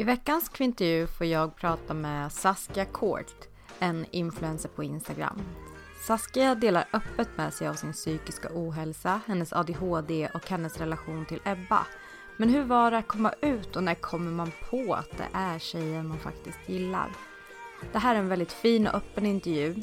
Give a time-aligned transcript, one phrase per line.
[0.00, 5.40] I veckans kvintervju får jag prata med Saskia Kort, en influencer på Instagram.
[6.06, 11.40] Saskia delar öppet med sig av sin psykiska ohälsa, hennes ADHD och hennes relation till
[11.44, 11.86] Ebba.
[12.36, 15.58] Men hur var det att komma ut och när kommer man på att det är
[15.58, 17.10] tjejen man faktiskt gillar?
[17.92, 19.82] Det här är en väldigt fin och öppen intervju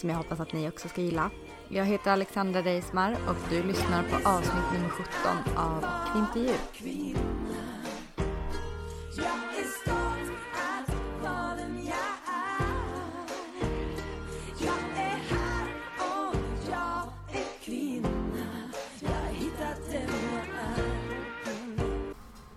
[0.00, 1.30] som jag hoppas att ni också ska gilla.
[1.68, 7.14] Jag heter Alexandra Reismar och du lyssnar på avsnitt nummer 17 av Kvintervju.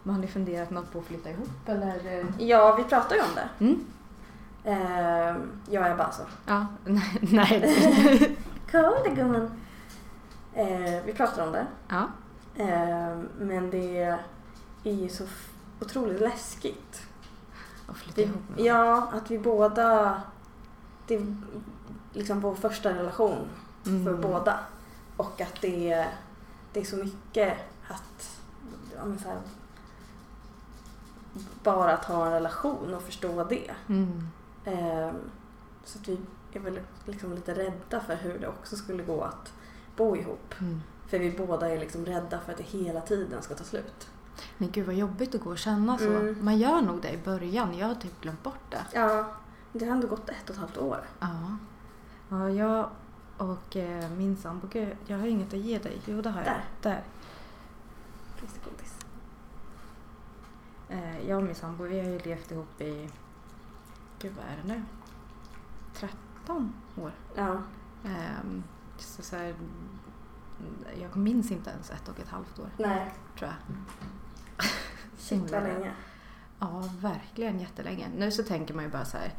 [0.04, 2.26] Men har ni funderat något på att flytta ihop eller?
[2.40, 3.50] Ja, vi pratar ju om det.
[3.66, 3.86] Mm.
[4.64, 5.36] Eh,
[5.70, 6.24] jag är bara så.
[6.46, 7.20] Ja, nej.
[7.22, 8.38] nej.
[8.72, 9.52] Cool gumman.
[10.54, 11.66] Eh, vi pratar om det.
[11.88, 12.08] Ja.
[12.56, 14.04] Eh, men det
[14.84, 15.24] är ju så
[15.82, 17.02] otroligt läskigt.
[17.88, 20.22] Och flytta Vi, ihop ja, att vi båda...
[21.08, 21.36] Det är
[22.14, 23.48] liksom vår första relation
[23.86, 24.06] Mm.
[24.06, 24.60] för båda.
[25.18, 26.08] Och att det
[26.74, 27.54] det är så mycket
[27.88, 28.40] att...
[28.96, 29.38] Ja, men så här,
[31.64, 33.72] bara att ha en relation och förstå det.
[33.88, 34.28] Mm.
[34.66, 35.16] Ehm,
[35.84, 36.20] så att vi
[36.54, 39.54] är väl liksom lite rädda för hur det också skulle gå att
[39.96, 40.54] bo ihop.
[40.60, 40.82] Mm.
[41.08, 44.08] För vi båda är liksom rädda för att det hela tiden ska ta slut.
[44.58, 46.10] Men gud vad jobbigt att gå och känna så.
[46.10, 46.46] Mm.
[46.46, 47.78] Man gör nog det i början.
[47.78, 48.86] Jag har typ glömt bort det.
[48.94, 49.26] Ja,
[49.72, 51.00] det har ändå gått ett och ett halvt år.
[51.20, 51.58] Ja.
[52.30, 52.90] Ja, jag
[53.38, 54.68] och eh, min sambo,
[55.06, 56.02] jag har inget att ge dig.
[56.06, 56.46] Jo, det har jag.
[56.46, 56.64] Där.
[56.82, 56.92] Där.
[56.92, 57.04] Eh,
[61.28, 63.10] jag och min sambo, vi har ju levt ihop i,
[64.20, 64.84] gud vad är det nu?
[65.94, 67.12] 13 år.
[67.36, 67.62] Ja.
[68.06, 68.64] Ehm,
[68.98, 69.56] så så här,
[71.02, 73.76] jag minns inte ens ett och ett halvt år, Nej, tror jag.
[75.18, 75.94] shit vad länge.
[76.60, 78.10] Ja, verkligen jättelänge.
[78.18, 79.34] Nu så tänker man ju bara så här,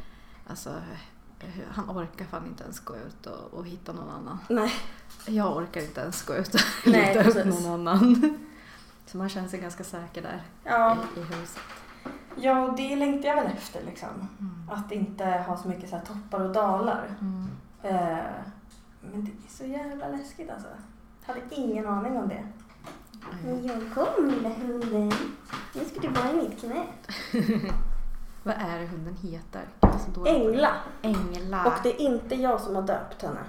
[0.47, 0.83] alltså
[1.71, 4.39] han orkar fan inte ens gå ut och, och hitta någon annan.
[4.49, 4.73] Nej.
[5.27, 8.39] Jag orkar inte ens gå ut och Nej, leta upp någon annan.
[9.15, 11.63] Så man känner sig ganska säker där Ja, i, i huset.
[12.37, 14.09] ja och det längtar jag väl efter liksom.
[14.41, 14.71] Mm.
[14.71, 17.07] Att inte ha så mycket så här toppar och dalar.
[17.21, 17.49] Mm.
[17.83, 18.25] Eh,
[19.01, 20.69] men det är så jävla läskigt alltså.
[21.27, 22.45] Jag hade ingen aning om det.
[23.45, 25.13] Men jag kom lilla hunden.
[25.75, 26.85] Nu ska du vara i mitt knä.
[28.43, 29.63] Vad är det hunden heter?
[30.27, 30.71] Ängla.
[31.03, 31.65] Ängla.
[31.67, 33.41] Och det är inte jag som har döpt henne.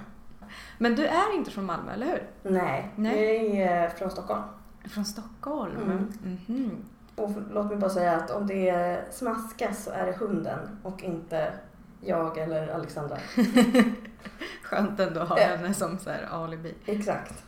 [0.78, 2.30] Men du är inte från Malmö, eller hur?
[2.42, 3.56] Nej, Nej.
[3.58, 4.42] jag är eh, från Stockholm.
[4.90, 5.76] Från Stockholm?
[5.82, 6.38] Mm.
[6.48, 6.70] Mhm.
[7.16, 11.02] Och f- låt mig bara säga att om det smaskas så är det hunden och
[11.02, 11.52] inte
[12.00, 13.16] jag eller Alexandra.
[14.62, 15.46] Skönt ändå att ha Ja.
[15.46, 16.74] henne som så här alibi.
[16.86, 17.44] Exakt.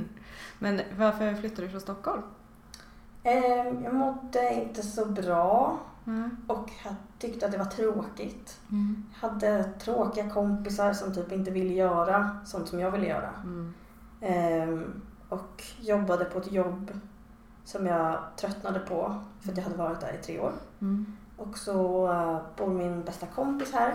[0.58, 2.22] Men varför flyttade du från Stockholm?
[3.22, 3.34] Eh,
[3.84, 6.36] jag mådde inte så bra Mm.
[6.46, 8.60] och jag tyckte att det var tråkigt.
[8.70, 9.04] Mm.
[9.20, 13.30] Jag hade tråkiga kompisar som typ inte ville göra sånt som jag ville göra.
[13.44, 13.74] Mm.
[14.20, 15.02] Ehm,
[15.32, 16.90] och jobbade på ett jobb
[17.64, 20.52] som jag tröttnade på för att jag hade varit där i tre år.
[20.80, 21.16] Mm.
[21.36, 23.94] Och så uh, bor min bästa kompis här.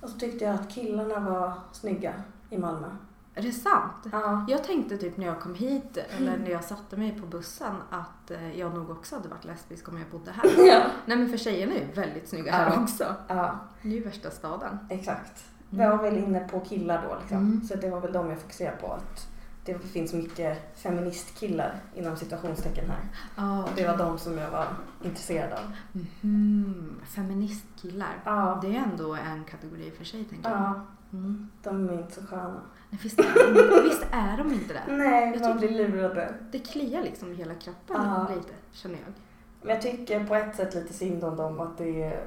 [0.00, 2.12] Och så tyckte jag att killarna var snygga
[2.50, 2.86] i Malmö.
[3.34, 3.92] Är det sant?
[4.12, 4.44] Ja.
[4.48, 8.30] Jag tänkte typ när jag kom hit eller när jag satte mig på bussen att
[8.30, 10.44] eh, jag nog också hade varit lesbisk om jag bodde här.
[10.66, 10.82] Ja.
[11.06, 12.82] Nej men för tjejerna är ju väldigt snygga här Ja.
[12.82, 13.14] också.
[13.28, 14.78] ja, Det är ju värsta staden.
[14.90, 15.44] exakt.
[15.72, 15.84] Mm.
[15.84, 17.36] Jag var väl inne på killar då liksom.
[17.38, 17.62] Mm.
[17.64, 18.92] Så det var väl de jag fokuserade på.
[18.92, 19.28] Att
[19.72, 22.98] det finns mycket feministkillar inom situationstecken här.
[23.36, 24.66] Ja, Och det var de som jag var
[25.04, 25.72] intresserad av.
[25.92, 27.00] Mhm.
[27.06, 28.16] Feministkillar.
[28.24, 28.58] Ja.
[28.62, 30.58] Det är ändå en kategori för sig tänker jag.
[30.60, 31.48] Ja, Mm.
[31.62, 32.60] de är inte så sköna.
[32.90, 34.96] Nej, visst, är de, visst är de inte det?
[34.96, 36.34] Nej, Jag man blir lurade.
[36.50, 38.26] Det kliar liksom i hela kroppen Ja.
[38.34, 39.12] lite, känner jag.
[39.62, 42.26] Men jag tycker på ett sätt lite synd om dem att det är,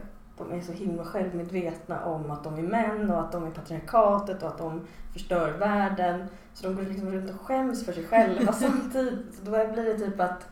[0.50, 4.44] de är så himla självmedvetna om att de är män och att de är patriarkatet
[4.44, 4.82] och att de
[5.14, 6.28] förstör världen.
[6.54, 9.36] Så de går liksom runt och skäms för sig själva samtidigt.
[9.36, 10.48] Så då blir det typ att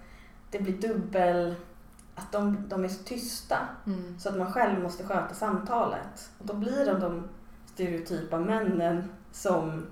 [0.52, 1.56] det blir dubbel...
[2.16, 4.20] Att de, de är så tysta Mm.
[4.20, 6.32] så att man själv måste sköta samtalet.
[6.40, 7.24] Och då blir de de
[7.66, 9.86] stereotypa männen som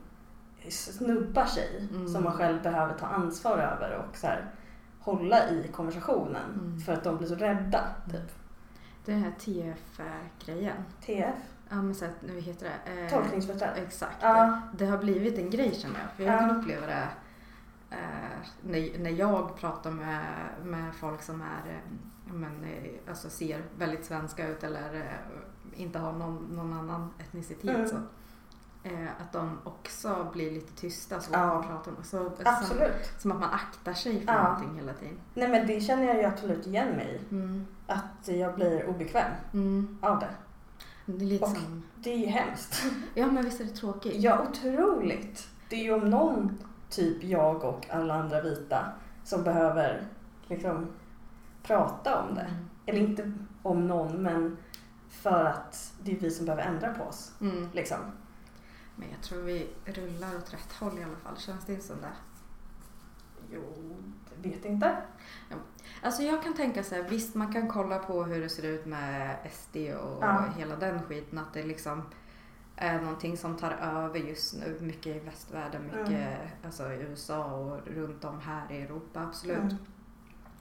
[0.69, 2.07] snubbar sig Mm.
[2.07, 4.45] som man själv behöver ta ansvar över och så här,
[4.99, 6.79] hålla i konversationen Mm.
[6.79, 7.79] för att de blir så rädda.
[8.11, 8.31] Typ.
[9.07, 10.75] Det här TF-grejen.
[11.05, 11.35] TF,
[11.69, 13.01] Ja men så att, nu heter det?
[13.01, 13.81] Eh, tolkningsföreträde.
[13.81, 14.15] Exakt.
[14.21, 14.61] Ja.
[14.77, 16.11] Det har blivit en grej känner jag.
[16.15, 16.39] För jag Ja.
[16.39, 17.07] kan uppleva det
[17.89, 17.97] eh,
[18.61, 20.23] när, när jag pratar med,
[20.63, 25.99] med folk som är, eh, men, eh, alltså ser väldigt svenska ut eller eh, inte
[25.99, 27.75] har någon, någon annan etnicitet.
[27.75, 27.87] Mm.
[27.87, 27.95] Så,
[28.83, 31.45] eh, att de också blir lite tysta så Ja.
[31.47, 32.03] man pratar om.
[32.03, 33.11] Så, Som, Absolut.
[33.19, 34.43] som att man aktar sig för Ja.
[34.43, 35.19] någonting hela tiden.
[35.33, 37.33] Nej men det känner jag ju absolut igen mig i.
[37.35, 37.67] Mm.
[37.87, 39.97] Att jag blir obekväm Mm.
[40.01, 40.29] av det.
[41.05, 41.83] Det är lite Och- som...
[41.95, 42.83] Det är ju hemskt.
[43.13, 44.15] Ja men visst är det tråkigt?
[44.15, 45.47] Ja, otroligt.
[45.69, 46.57] Det är ju om någon
[46.89, 48.91] typ jag och alla andra vita
[49.23, 50.07] som behöver
[50.47, 50.87] liksom
[51.63, 52.41] prata om det.
[52.41, 52.69] Mm.
[52.85, 54.57] Eller inte om någon, men
[55.09, 57.31] för att det är vi som behöver ändra på oss.
[57.41, 57.69] Mm.
[57.73, 57.97] Liksom.
[58.95, 61.37] Men jag tror vi rullar åt rätt håll i alla fall.
[61.37, 62.13] Känns det som det?
[63.53, 63.61] Jo,
[64.41, 64.97] vet inte.
[66.01, 68.85] Alltså jag kan tänka så här, visst man kan kolla på hur det ser ut
[68.85, 70.43] med SD och Ja.
[70.57, 71.39] hela den skiten.
[71.39, 72.01] Att det liksom
[72.75, 74.77] är någonting som tar över just nu.
[74.81, 76.47] Mycket i västvärlden, mycket Mm.
[76.65, 79.21] alltså, i USA och runt om här i Europa.
[79.21, 79.57] Absolut.
[79.57, 79.75] Mm.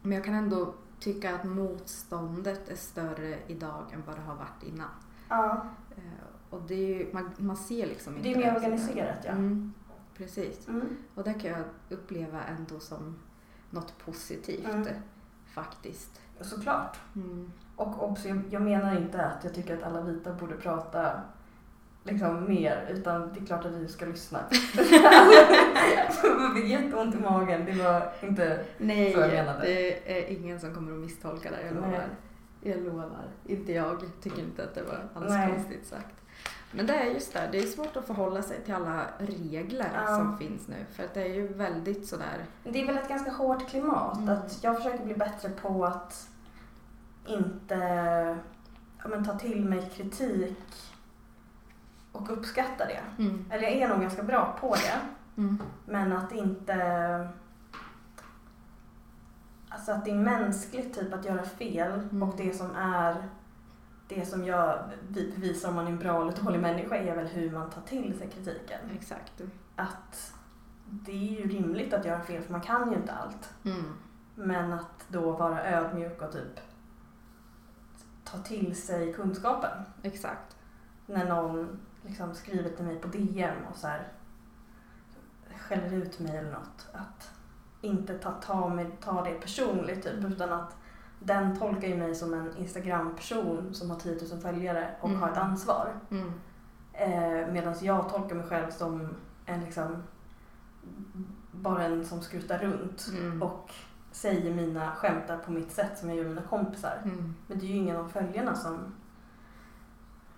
[0.03, 4.63] Men jag kan ändå tycka att motståndet är större idag än vad det har varit
[4.63, 4.89] innan.
[5.29, 5.67] Ja,
[5.97, 6.03] Eh,
[6.51, 9.31] Och det är ju, man, man ser liksom inte det är mer organiserat ja.
[9.31, 9.73] Mm,
[10.17, 10.69] precis.
[10.69, 10.97] Mm.
[11.15, 13.17] Och det kan jag uppleva ändå som
[13.71, 14.89] något positivt Mm.
[15.57, 16.21] Faktiskt.
[16.41, 16.97] Såklart.
[17.15, 17.53] Mm.
[17.77, 21.21] Och också, jag, menar inte att jag tycker att alla vita borde prata
[22.03, 24.39] liksom mer, utan det är klart att vi ska lyssna.
[26.23, 28.65] jag fick jätteont i magen, det var inte...
[28.79, 29.67] Nej, Så jag menade.
[29.67, 31.67] det är ingen som kommer att misstolka det.
[31.67, 31.91] Jag Nej.
[31.91, 32.09] lovar.
[32.61, 33.29] Jag lovar.
[33.47, 34.03] Inte jag.
[34.23, 35.53] Tycker inte att det var alls Nej.
[35.53, 36.17] konstigt sagt.
[36.73, 40.07] Men det är just det, det är svårt att förhålla sig till alla regler Ja.
[40.07, 40.77] som finns nu.
[40.93, 42.45] För att det är ju väldigt sådär...
[42.65, 44.17] Det är väl ett ganska hårt klimat.
[44.19, 44.29] Mm.
[44.29, 46.29] Att jag försöker bli bättre på att
[47.27, 47.77] inte
[49.03, 50.59] ja, men, ta till mig kritik
[52.13, 53.23] och uppskatta det.
[53.23, 53.45] Mm.
[53.51, 55.01] Eller jag är nog ganska bra på det.
[55.41, 55.63] Mm.
[55.87, 57.29] Men att inte...
[59.69, 62.23] Alltså att det är mänskligt typ att göra fel Mm.
[62.23, 63.29] och det som är
[64.09, 67.27] det som jag vi- bevisar om man är en bra eller dålig människa är väl
[67.27, 68.81] hur man tar till sig kritiken.
[68.95, 69.43] Exakt.
[69.77, 70.33] Att
[70.85, 73.51] det är ju rimligt att göra fel för man kan ju inte allt.
[73.65, 73.85] Mm.
[74.35, 76.61] Men att då vara ödmjuk och typ
[78.25, 79.79] ta till sig kunskapen.
[80.03, 80.57] Exakt.
[81.07, 84.09] När någon liksom skriver till mig på DM och så här
[85.59, 86.89] skäller ut mig eller något.
[86.93, 87.31] Att
[87.81, 90.77] inte ta, ta, mig, ta det personligt typ utan att
[91.27, 95.21] den tolkar ju mig som en Instagram-person som har 10 000 följare och Mm.
[95.23, 95.89] har ett ansvar.
[96.11, 96.33] Mm.
[96.93, 99.09] Eh, Medan jag tolkar mig själv som
[99.47, 100.03] en liksom
[101.53, 103.43] bara en som skrutar runt Mm.
[103.43, 103.71] och
[104.13, 107.01] säger mina skämtar på mitt sätt som jag gör mina kompisar.
[107.05, 107.35] Mm.
[107.47, 108.79] Men det är ju ingen av följarna som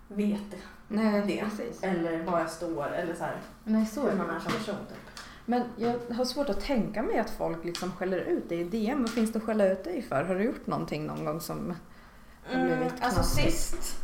[0.08, 0.56] vet det.
[0.88, 1.40] Nej, Det.
[1.44, 1.82] precis.
[1.82, 4.74] Eller var jag står eller så här, Nej, så hur man är som person.
[4.88, 5.07] Typ.
[5.50, 9.00] Men jag har svårt att tänka mig att folk liksom skäller ut dig i DM.
[9.02, 10.24] Vad finns det att skälla ut dig för?
[10.24, 11.74] Har du gjort någonting någon gång som
[12.44, 13.98] har blivit Mm, alltså sist.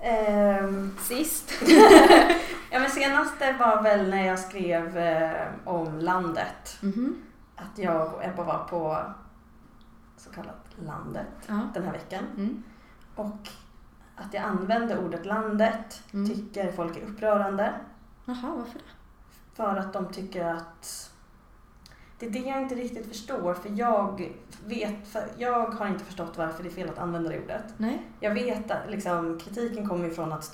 [0.00, 1.52] ehm, Sist?
[2.70, 6.78] ja men senaste var väl när jag skrev eh, om landet.
[6.80, 7.22] Mhm.
[7.56, 8.98] Att jag och Ebba var på
[10.16, 11.60] så kallat landet Ja.
[11.74, 12.24] den här veckan.
[12.36, 12.62] Mm.
[13.14, 13.48] Och
[14.16, 16.28] att jag använde ordet landet Mm.
[16.34, 17.72] tycker folk är upprörande.
[18.24, 18.84] Jaha, varför det?
[19.54, 21.10] För att de tycker att
[22.18, 23.54] det är det jag inte riktigt förstår.
[23.54, 24.32] För jag
[24.66, 27.64] vet, för jag har inte förstått varför det är fel att använda det ordet.
[27.76, 28.02] Nej.
[28.20, 30.44] Jag vet att liksom, kritiken kommer ifrån att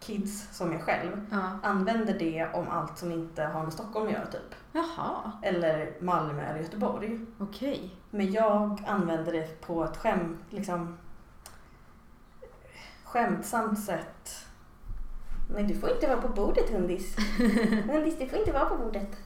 [0.00, 1.58] kids som jag själv Ja.
[1.62, 4.54] använder det om allt som inte har med Stockholm att göra typ.
[4.72, 7.20] Jaha, Eller Malmö eller Göteborg.
[7.38, 7.94] okej.
[8.10, 10.98] Men jag använder det på ett skäm, liksom,
[13.04, 14.46] skämtsamt sätt.
[15.48, 17.16] Nej, du får inte vara på bordet Hundis.
[17.86, 19.16] Hundis, du får inte vara på bordet.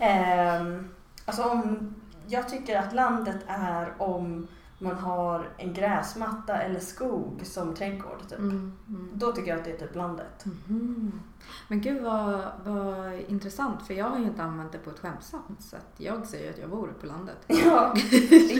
[0.00, 0.88] Um,
[1.24, 1.94] alltså om,
[2.26, 4.48] jag tycker att landet är om
[4.84, 8.20] man har en gräsmatta eller skog som trädgård.
[8.28, 8.38] Typ.
[8.38, 9.10] Mm, mm.
[9.14, 10.44] Då tycker jag att det är typ landet.
[10.44, 11.20] Mhm.
[11.68, 15.62] Men gud vad, vad intressant för jag har ju inte använt det på ett skämtsamt
[15.62, 15.86] sätt.
[15.96, 17.36] Jag säger att jag bor på landet.
[17.46, 17.94] Ja,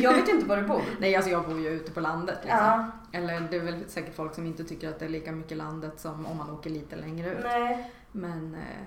[0.03, 0.83] jag vet inte var du bor.
[1.01, 2.59] Nej, alltså jag bor ju ute på landet liksom.
[2.59, 5.57] Ja, Eller det är väl säkert folk som inte tycker att det är lika mycket
[5.57, 7.45] landet som om man åker lite längre ut.
[7.45, 7.91] nej.
[8.13, 8.87] Men eh,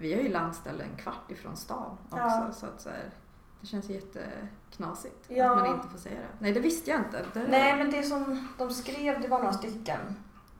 [0.00, 2.18] vi har ju landställe en kvart ifrån stan också.
[2.18, 2.50] Ja.
[2.52, 3.10] Så att så här,
[3.60, 5.50] det känns jätteknasigt Ja.
[5.50, 6.26] att man inte får säga det.
[6.38, 7.24] Nej, det visste jag inte.
[7.34, 7.46] Det...
[7.48, 10.00] Nej, men det som de skrev, det var några stycken.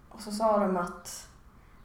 [0.08, 1.28] Och så sa de att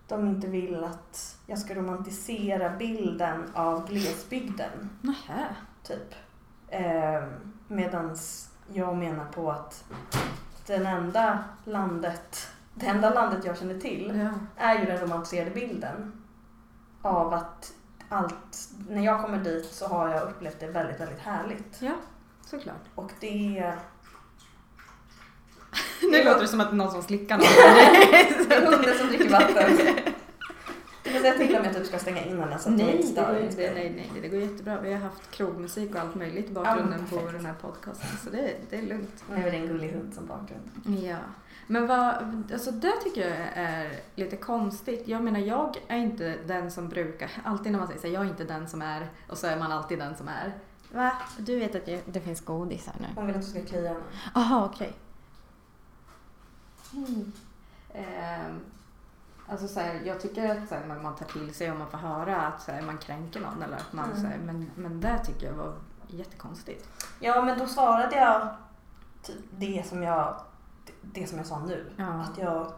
[0.08, 5.56] de inte vill att jag ska romantisera bilden av glesbygden, Nähä.
[5.84, 6.16] typ.
[6.68, 7.24] Eh,
[7.68, 9.84] medans jag menar på att
[10.66, 14.30] den enda landet, det enda landet jag känner till Ja.
[14.66, 16.24] är ju den romantiserade bilden
[17.02, 17.74] av att
[18.14, 21.82] allt, när jag kommer dit så har jag upplevt det väldigt, väldigt härligt.
[21.82, 21.92] ja,
[22.46, 22.84] såklart.
[22.96, 23.28] Och det
[26.02, 27.48] Nu låter det som att det är någon som slickar någon.
[28.50, 29.78] Det är hunden som dricker vatten.
[31.24, 33.46] Jag till och med typ ska stänga in henne så att de inte Nej, det
[33.46, 33.74] inte.
[33.74, 34.82] nej, nej, det går jättebra.
[34.82, 38.10] Vi har haft krogmusik och allt möjligt i bakgrunden Ja, på den här podcasten.
[38.24, 39.24] Så det, det är lugnt.
[39.30, 40.98] Nu är det en gullig hund som bakgrund.
[41.04, 41.18] Ja.
[41.68, 42.16] Men vad,
[42.54, 45.08] alltså det tycker jag är lite konstigt.
[45.08, 48.26] Jag menar, jag är inte den som brukar, alltid när man säger så här, jag
[48.26, 50.54] är inte den som är, och så är man alltid den som är.
[50.92, 51.12] Va?
[51.38, 53.08] Du vet att det finns godis här nu?
[53.16, 54.00] Hon vill att du ska klia henne.
[54.36, 54.94] Jaha, okej.
[56.94, 57.32] Mm.
[57.94, 58.60] Ehm,
[59.48, 61.90] alltså så här, jag tycker att så här, man, man tar till sig om man
[61.92, 64.22] får höra att så här, man kränker någon eller att man Mm.
[64.22, 65.74] så här, men, men det tycker jag var
[66.08, 66.88] jättekonstigt.
[67.20, 68.48] Ja, men då svarade jag
[69.22, 70.36] typ det som jag,
[71.02, 71.86] det som jag sa nu.
[71.98, 72.06] Ja.
[72.06, 72.72] Att jag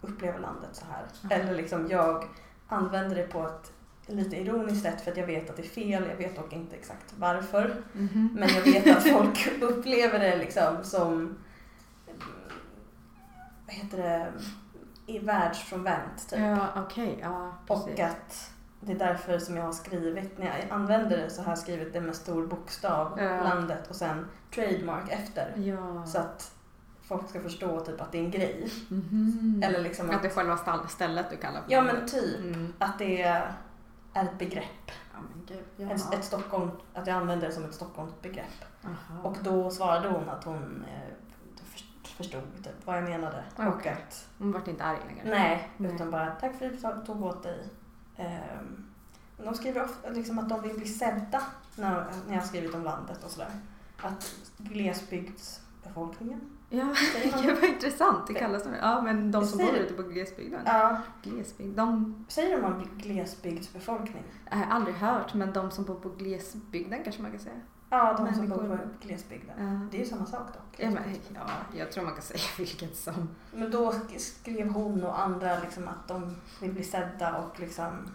[0.00, 1.04] upplever landet så här.
[1.22, 1.36] Ja.
[1.36, 2.24] Eller liksom jag
[2.68, 3.72] använder det på ett
[4.06, 6.06] lite ironiskt sätt för att jag vet att det är fel.
[6.08, 7.76] Jag vet dock inte exakt varför.
[7.92, 8.30] Mhm.
[8.34, 11.38] Men jag vet att folk upplever det liksom som
[13.66, 14.32] vad heter det,
[15.06, 16.38] i världsfrånvänt typ.
[16.38, 17.18] Ja, okej.
[17.22, 17.92] Ja, precis.
[17.94, 18.50] Och att
[18.80, 21.92] det är därför som jag har skrivit, när jag använder det så har jag skrivit
[21.92, 23.42] det med stor bokstav, Ja.
[23.42, 25.52] landet och sen trademark efter.
[25.56, 26.06] Ja.
[26.06, 26.54] Så att
[27.10, 28.70] folk ska förstå typ att det är en grej.
[28.88, 29.60] Mhm.
[29.64, 32.72] Eller liksom Att att, det är själva stället du kallar för ja men typ, Mm.
[32.78, 33.52] att det är
[34.14, 34.90] ett begrepp.
[35.12, 35.64] Ja, men gud.
[35.76, 35.90] Ja.
[35.94, 38.64] Ett, ett Stockholm, att jag använder det som ett Stockholmsbegrepp.
[39.22, 41.14] Och då svarade hon att hon eh,
[41.64, 43.44] för- förstod typ vad jag menade.
[43.56, 43.92] Och Okej.
[43.92, 45.22] att, Hon vart inte arg längre?
[45.38, 45.94] nej, Nej.
[45.94, 47.68] utan bara tack för att du tog åt dig.
[48.16, 48.86] Ehm,
[49.44, 51.42] de skriver ofta liksom att de vill bli sedda
[51.76, 51.90] när,
[52.26, 53.50] när jag har skrivit om landet och sådär.
[54.02, 56.40] Att glesbygdsbefolkningen,
[56.72, 56.84] Ja,
[57.42, 58.26] det var intressant.
[58.26, 58.78] Det kallas det.
[58.82, 60.60] Ja, men de som Säger bor ute på glesbygden.
[60.66, 61.76] Ja, Glesbygd.
[61.76, 64.22] De säger man glesbygdsbefolkning?
[64.50, 67.54] jag har aldrig hört, men de som bor på glesbygden kanske man kan säga.
[67.90, 69.54] Ja, de som bor på glesbygden.
[69.58, 69.88] Ja.
[69.90, 70.76] Det är ju samma sak dock.
[70.76, 71.02] Ja, men,
[71.34, 73.28] ja, jag tror man kan säga vilket som.
[73.54, 78.08] Men då sk- skrev hon och andra liksom att de vill bli sedda och liksom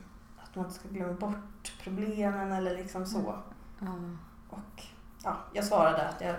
[0.43, 3.35] att man inte ska glömma bort problemen eller liksom så.
[3.79, 3.87] Ja.
[4.49, 4.83] Och
[5.23, 6.35] ja, jag svarade att jag,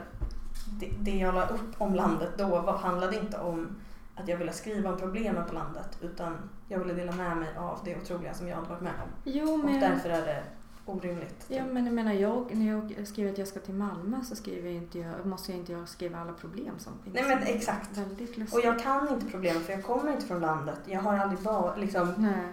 [0.71, 3.69] det, det jag la upp om landet då var, handlade inte om
[4.15, 6.37] att jag ville skriva om problemen på landet utan
[6.69, 9.09] jag ville dela med mig av det otroliga som jag hade varit med om.
[9.25, 9.81] Jo, Och men...
[9.81, 10.43] därför är det
[10.87, 11.45] orimligt.
[11.49, 12.67] Ja, men jag menar, jag, när
[12.99, 15.73] jag skriver att jag ska till Malmö så skriver jag inte jag, måste jag inte
[15.73, 17.15] jag skriva alla problem som finns.
[17.15, 17.97] Nej men exakt.
[17.97, 18.59] Väldigt lustigt.
[18.59, 20.79] Och jag kan inte problemen för jag kommer inte från landet.
[20.87, 22.47] Jag har aldrig varit liksom Nej.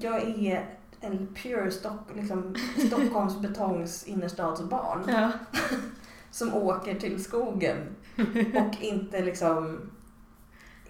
[0.00, 2.54] Jag är en pure Stock, liksom,
[2.86, 5.30] Stockholms betongs innerstadsbarn Ja.
[6.32, 7.96] som åker till skogen
[8.54, 9.90] och inte liksom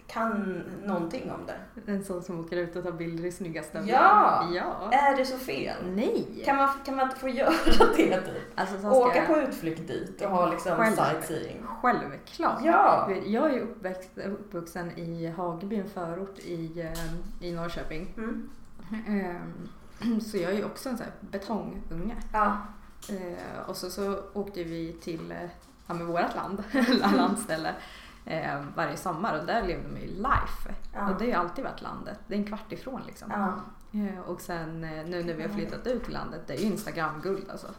[0.06, 1.92] kan någonting om det.
[1.92, 3.92] En sån som åker ut och tar bilder i snygga stövlar.
[3.94, 4.48] Ja!
[4.54, 4.90] Ja!
[4.92, 5.76] Är det så fel?
[5.94, 6.42] Nej!
[6.44, 7.52] Kan man, kan man inte få göra
[7.96, 8.42] det typ?
[8.54, 10.96] Alltså, Åka på utflykt dit och ha liksom Själv.
[10.96, 11.62] sightseeing?
[11.82, 12.60] Självklart.
[12.64, 13.10] Ja!
[13.26, 18.14] Jag är uppväxt, uppvuxen i Hageby, en förort i, eh, i Norrköping.
[18.16, 18.50] Mm.
[19.08, 22.16] Ehm, Så jag är ju också en sån här betongunge.
[22.32, 22.56] Ja.
[23.08, 25.48] Eh, och så, så åkte vi till eh,
[25.86, 26.62] ja, vårt land,
[27.16, 27.74] landställe,
[28.26, 30.74] eh, varje sommar och där levde man ju life.
[30.94, 31.10] Ja.
[31.10, 32.18] Och det har ju alltid varit landet.
[32.26, 33.30] Det är en kvart ifrån liksom.
[33.30, 33.60] ja.
[33.94, 36.64] Eh, och sen eh, nu när vi har flyttat ut till landet, det är ju
[36.64, 37.66] Instagram-guld alltså.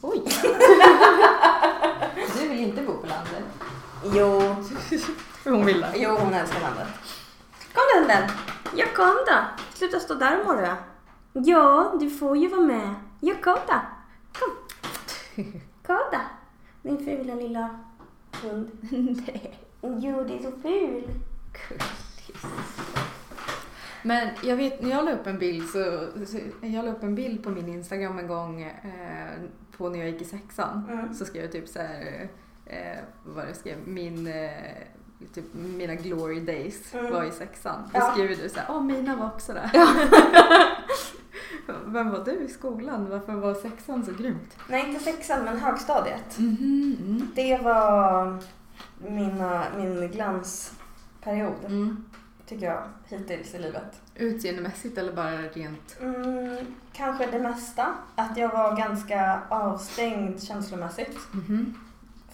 [0.00, 0.22] Oj!
[2.40, 3.44] du vill inte bo på landet?
[4.04, 4.56] Jo,
[5.44, 5.92] Hon vill det.
[5.96, 6.88] jo, hon älskar landet.
[7.94, 8.30] den den.
[8.76, 9.38] Jag kom då.
[9.74, 10.76] Sluta stå där och morra.
[11.36, 12.94] Ja, du får ju vara med.
[13.20, 13.80] Ja, kom då.
[14.38, 15.96] Kom.
[16.12, 16.20] Då.
[16.82, 17.78] Min fula lilla
[18.42, 18.70] hund.
[19.26, 19.58] Nej.
[19.82, 21.04] Jo, det är så ful.
[24.02, 27.14] Men jag vet, när jag la upp en bild så, så jag la upp en
[27.14, 29.28] bild på min Instagram en gång eh,
[29.76, 30.82] på när jag gick i sexan.
[30.90, 31.14] Mm.
[31.14, 32.28] Så skrev jag typ så här,
[32.66, 34.50] eh, vad jag skrev, min, eh,
[35.34, 37.12] typ mina glory days Mm.
[37.12, 37.82] var i sexan.
[37.92, 38.10] Då Ja.
[38.12, 39.70] skrev du så här, åh mina var också där.
[41.86, 43.10] Vem var du i skolan?
[43.10, 44.56] Varför var sexan så grymt?
[44.68, 46.38] Nej, inte sexan, men högstadiet.
[46.38, 47.28] Mhm, mm.
[47.34, 48.38] Det var
[49.08, 52.04] mina, min glansperiod, Mm.
[52.46, 54.00] tycker jag, hittills i livet.
[54.14, 55.96] Utseendemässigt eller bara rent?
[56.00, 56.56] Mm,
[56.92, 57.86] kanske det mesta.
[58.14, 61.18] Att jag var ganska avstängd känslomässigt.
[61.32, 61.74] Mhm.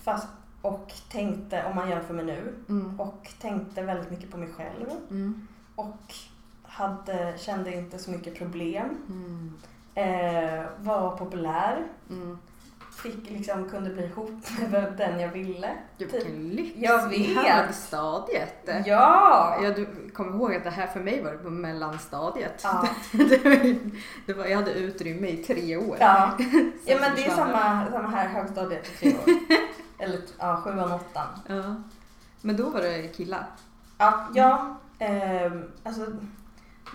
[0.02, 0.28] Fast,
[0.62, 3.00] och tänkte, om man jämför med nu, Mm.
[3.00, 4.86] och tänkte väldigt mycket på mig själv.
[5.10, 5.46] Mm.
[5.74, 6.14] Och
[6.70, 8.96] hade, kände inte så mycket problem.
[9.08, 9.52] Mm.
[9.94, 11.86] Eh, var populär.
[12.10, 12.38] Mm.
[13.02, 14.30] Fick liksom, kunde bli ihop
[14.70, 15.70] med den jag ville.
[15.98, 16.14] Typ.
[16.14, 16.76] vilken lyx!
[16.76, 17.44] Jag I vet.
[17.44, 18.68] högstadiet!
[18.86, 19.56] Ja!
[19.76, 22.60] Du kommer ihåg att det här för mig var på mellanstadiet.
[22.62, 22.88] Ja.
[23.12, 23.76] det var,
[24.26, 25.96] det var, jag hade utrymme i tre år.
[26.00, 26.32] Ja,
[26.84, 29.40] ja men det är samma, samma här högstadiet i tre år.
[29.98, 31.28] Eller ja, sjuan, åttan.
[31.46, 31.74] Ja.
[32.40, 33.46] Men då var det killar.
[33.98, 36.06] Ja, ja ehm, alltså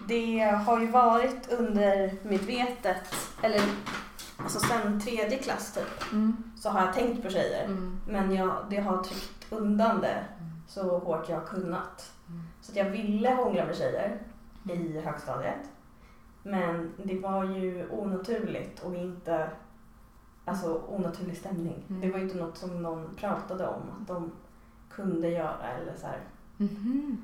[0.07, 3.61] det har ju varit undermedvetet, eller
[4.37, 6.37] alltså sen tredje klass typ, Mm.
[6.57, 7.65] så har jag tänkt på tjejer.
[7.65, 7.97] Mm.
[8.07, 10.25] Men jag, det har tryckt undan det
[10.67, 12.11] så hårt jag har kunnat.
[12.29, 12.41] Mm.
[12.61, 14.17] Så att jag ville hångla med tjejer
[14.63, 15.69] i högstadiet.
[16.43, 19.49] Men det var ju onaturligt och inte,
[20.45, 21.83] alltså onaturlig stämning.
[21.89, 22.01] Mm.
[22.01, 24.31] Det var ju inte något som någon pratade om att de
[24.91, 26.19] kunde göra eller så här.
[26.57, 27.17] Mhm.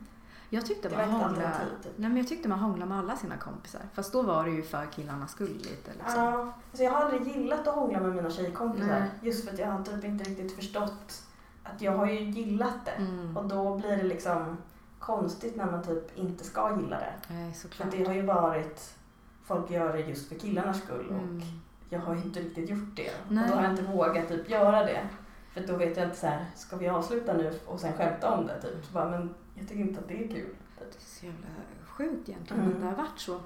[0.53, 1.91] Jag tyckte man alternativ, typ.
[1.96, 3.81] Nej men jag tyckte man hånglade med alla sina kompisar.
[3.93, 6.22] Fast då var det ju för killarnas skull lite liksom.
[6.24, 8.88] Ja, alltså jag har aldrig gillat att hångla med mina tjejkompisar.
[9.00, 9.10] Nej.
[9.22, 11.22] Just för att jag har typ inte riktigt förstått
[11.63, 12.91] att jag har ju gillat det.
[12.91, 13.38] Mm.
[13.38, 14.58] Och då blir det liksom
[14.99, 17.13] konstigt när man typ inte ska gilla det.
[17.34, 17.91] Nej För såklart.
[17.91, 18.95] det har ju varit,
[19.43, 21.41] folk gör det just för killarnas skull och Mm.
[21.89, 23.12] jag har ju inte riktigt gjort det.
[23.30, 23.43] Nej.
[23.43, 25.08] Och då har jag inte vågat typ göra det.
[25.54, 28.47] För då vet jag inte så här, ska vi avsluta nu och sen skämta om
[28.47, 28.86] det typ?
[28.86, 30.56] Så bara, men jag tycker inte att det är kul.
[30.80, 31.47] Det är så jävla
[31.86, 32.74] sjukt egentligen Mm.
[32.76, 33.39] att det har varit så.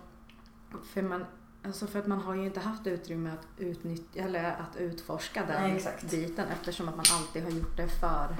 [0.94, 1.26] För, man,
[1.66, 5.62] alltså för att man har ju inte haft utrymme att utnyttja eller att utforska den
[5.62, 6.12] Nej, exakt.
[6.12, 8.36] biten eftersom att man alltid har gjort det för,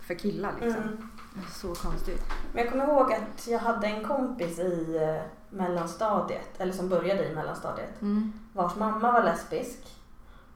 [0.00, 0.82] för killar liksom.
[0.82, 1.08] Mm.
[1.52, 2.22] Så konstigt.
[2.54, 5.22] Men jag kommer ihåg att jag hade en kompis i eh,
[5.56, 8.32] mellanstadiet, eller som började i mellanstadiet, Mm.
[8.52, 9.78] vars mamma var lesbisk.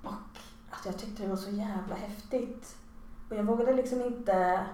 [0.03, 0.13] Och
[0.71, 2.77] att jag tyckte det var så jävla häftigt.
[3.29, 4.67] Och jag vågade liksom inte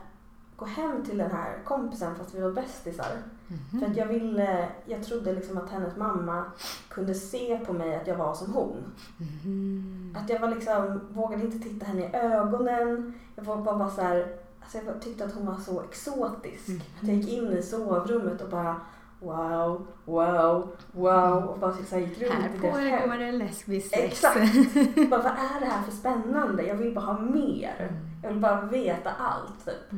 [0.57, 3.17] gå hem till den här kompisen fast vi var bästisar.
[3.49, 3.81] Mhm.
[3.81, 6.45] För att jag ville, jag trodde liksom att hennes mamma
[6.89, 8.77] kunde se på mig att jag var som hon.
[9.17, 10.17] Mhm.
[10.23, 13.15] Att jag var liksom, vågade inte titta henne i ögonen.
[13.35, 16.69] Jag var bara, bara så här, alltså jag tyckte att hon var så exotisk.
[16.69, 16.81] Mhm.
[17.03, 18.77] Att jag gick in i sovrummet och bara
[19.21, 23.01] wow, wow, wow och bara så här gick runt Här i deras hem.
[23.03, 24.05] pågår det lesbiskt sex.
[24.05, 24.55] Exakt.
[25.11, 26.63] bara, vad är det här för spännande?
[26.67, 27.75] Jag vill bara ha mer.
[27.79, 27.95] Mm.
[28.23, 29.93] Jag vill bara veta allt typ.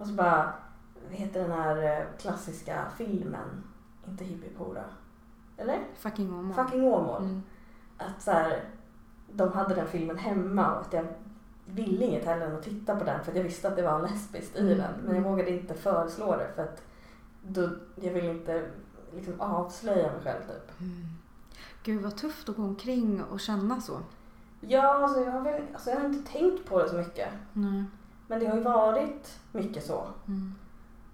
[0.00, 0.02] Mm.
[0.02, 0.52] Och så bara,
[1.08, 3.62] vad heter den här eh, klassiska filmen?
[4.08, 4.84] Inte Hippiepora.
[5.56, 5.78] Eller?
[5.94, 6.54] Fucking Åmål.
[6.54, 7.22] Fucking Åmål.
[7.22, 7.42] Mm.
[7.98, 8.64] Att så här,
[9.32, 11.06] de hade den filmen hemma och att jag
[11.66, 14.02] ville inget heller än att titta på den för att jag visste att det var
[14.02, 14.78] lesbiskt i Mm.
[14.78, 14.92] den.
[15.04, 16.82] Men jag vågade inte föreslå det för att
[17.42, 18.70] då, jag ville inte
[19.14, 20.80] liksom avslöja mig själv typ.
[20.80, 20.92] Mm.
[21.82, 23.98] Gud vad tufft att gå omkring och känna så.
[24.60, 27.28] Ja, alltså jag, har väl, alltså jag har inte tänkt på det så mycket.
[27.52, 27.84] Nej.
[28.30, 30.06] Men det har ju varit mycket så.
[30.28, 30.54] Mm.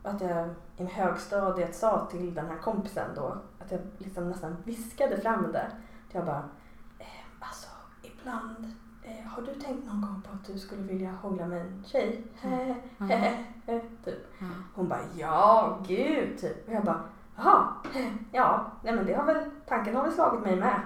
[0.02, 5.20] Att jag i högstadiet sa till den här kompisen då att jag liksom nästan viskade
[5.20, 5.66] fram det.
[6.08, 6.44] Att jag bara,
[6.98, 7.06] eh,
[7.40, 7.68] alltså
[8.02, 11.84] ibland, eh, har du tänkt någon gång på att du skulle vilja hångla med en
[11.86, 12.24] tjej?
[12.42, 12.74] Mm.
[14.04, 14.26] typ.
[14.38, 14.46] Ja.
[14.74, 16.68] Hon bara, ja gud, typ.
[16.68, 17.00] Och jag bara,
[17.36, 17.66] jaha,
[18.32, 20.80] ja, nej men det har väl, tanken har väl slagit mig med.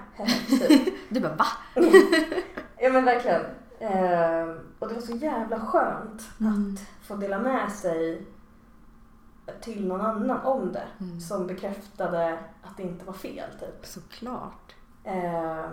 [0.51, 0.95] typ.
[1.09, 1.47] Du bara va?
[2.79, 3.43] ja men verkligen.
[3.81, 6.75] Eh, och det var så jävla skönt Mm.
[6.75, 8.27] att få dela med sig
[9.61, 10.87] till någon annan om det.
[11.01, 11.21] Mm.
[11.21, 13.87] Som bekräftade att det inte var fel typ.
[13.87, 14.75] Såklart.
[15.05, 15.65] Eh,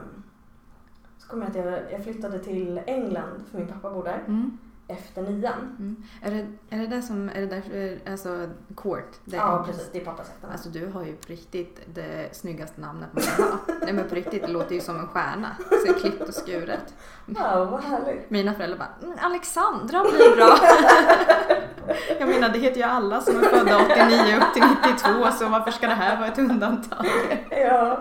[1.17, 4.24] så kom jag att jag, jag flyttade till England för min pappa bor där.
[4.28, 4.58] Mm.
[4.88, 5.76] Efter nian.
[5.80, 6.04] Mm.
[6.21, 9.12] Är, det, är det där som, är det därför, alltså Court?
[9.26, 9.89] Ja, precis.
[9.91, 10.52] Det är pappas efternamn.
[10.54, 13.58] Alltså du har ju på riktigt det snyggaste namnet man kan ha.
[13.82, 15.47] Nej men på riktigt, det låter ju som en stjärna.
[15.88, 16.93] Så klippt och skuret.
[17.26, 18.30] Wow, vad härligt.
[18.30, 20.58] Mina föräldrar bara "Mm, Alexandra blir bra.
[22.19, 25.71] Jag menar det heter ju alla som är födda 89 upp till 92 så varför
[25.71, 27.06] ska det här vara ett undantag?
[27.52, 28.00] Ja,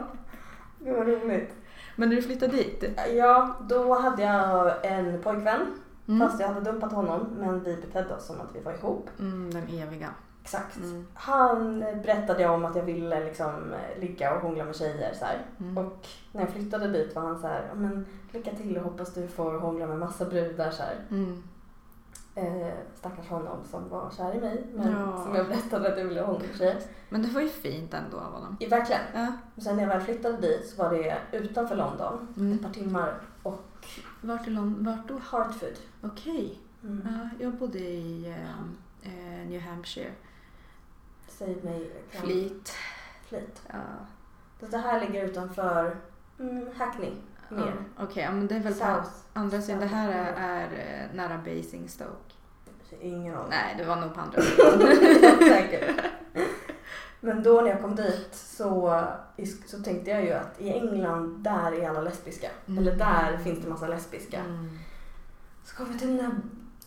[0.78, 1.54] det var roligt.
[1.96, 2.84] Men när du flyttade dit?
[3.14, 5.60] Ja, då hade jag en pojkvän.
[6.08, 6.28] Mm.
[6.28, 9.10] Fast jag hade dumpat honom, men vi betedde oss som att vi var ihop.
[9.18, 10.08] Mm, den eviga.
[10.42, 10.76] Exakt.
[10.76, 11.06] Mm.
[11.14, 15.24] Han berättade jag om att jag ville liksom ligga och hångla med tjejer så.
[15.64, 15.78] Mm.
[15.78, 19.14] Och när jag flyttade dit var han så här, "Ja, men lycka till och hoppas
[19.14, 20.82] du får hångla med massa brudar så.
[21.10, 21.42] Mm.
[22.34, 25.22] Eh, stackars honom som var kär i mig, men Ja.
[25.24, 26.76] som jag berättade att jag ville hångla med tjejer.
[27.08, 28.56] Men det var ju fint ändå av honom.
[28.60, 29.00] I, verkligen.
[29.14, 29.32] Ja.
[29.56, 32.52] Och sen när jag väl flyttade dit så var det utanför London, Mm.
[32.52, 33.86] ett par timmar, och
[34.20, 35.18] Vart, i Lon- vart då?
[35.18, 35.74] Hartford.
[36.02, 36.58] Okej.
[36.84, 37.08] Mm.
[37.12, 40.10] Ja, jag bodde i eh, eh, New Hampshire.
[41.28, 41.90] Säg mig.
[42.12, 42.72] kan- Fleet.
[43.28, 43.62] Fleet.
[43.72, 43.78] Ja.
[44.60, 45.96] Så det här ligger utanför
[46.40, 47.12] mm, Hackney.
[47.48, 47.74] Mer.
[47.98, 49.02] Okej, ja, men det är väl på
[49.32, 49.80] andra sidan.
[49.80, 50.64] Det här är, är
[51.10, 52.34] eh, nära Basingstoke.
[53.00, 53.50] Ingen aning.
[53.50, 55.38] Nej, det var nog på andra sidan.
[55.38, 56.04] Säkert.
[57.26, 59.04] Men då när jag kom dit så,
[59.66, 62.50] så tänkte jag ju att i England, där är alla lesbiska.
[62.66, 62.78] Mm.
[62.78, 64.40] Eller där finns det massa lesbiska.
[64.40, 64.78] Mm.
[65.64, 66.32] Så kom vi till den där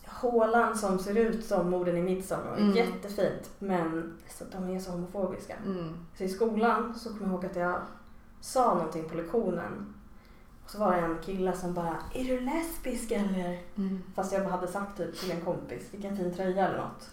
[0.06, 2.56] hålan som ser ut som morden i Midsommar.
[2.56, 2.76] Mm.
[2.76, 3.50] Jättefint.
[3.58, 5.56] Men så, de är så homofobiska.
[5.66, 6.06] Mm.
[6.18, 7.80] Så i skolan så kommer jag ihåg att jag
[8.40, 9.94] sa någonting på lektionen.
[10.64, 13.58] Och så var det en kille som bara, är du lesbisk eller?
[13.76, 14.02] Mm.
[14.14, 17.10] Fast jag hade sagt typ till en kompis, vilken fin tröja eller något.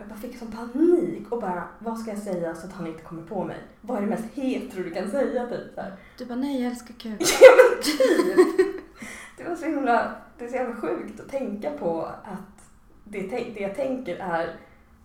[0.00, 0.04] Ja.
[0.04, 3.02] Jag bara fick sån panik och bara, vad ska jag säga så att han inte
[3.02, 3.58] kommer på mig?
[3.80, 5.96] Vad är det mest hetero du kan säga typ så här.
[6.18, 7.18] Du bara, nej jag älskar kuk.
[7.82, 8.82] Typ.
[9.36, 12.70] Det var så himla, det är så jävla sjukt att tänka på att
[13.04, 14.56] det, det jag tänker är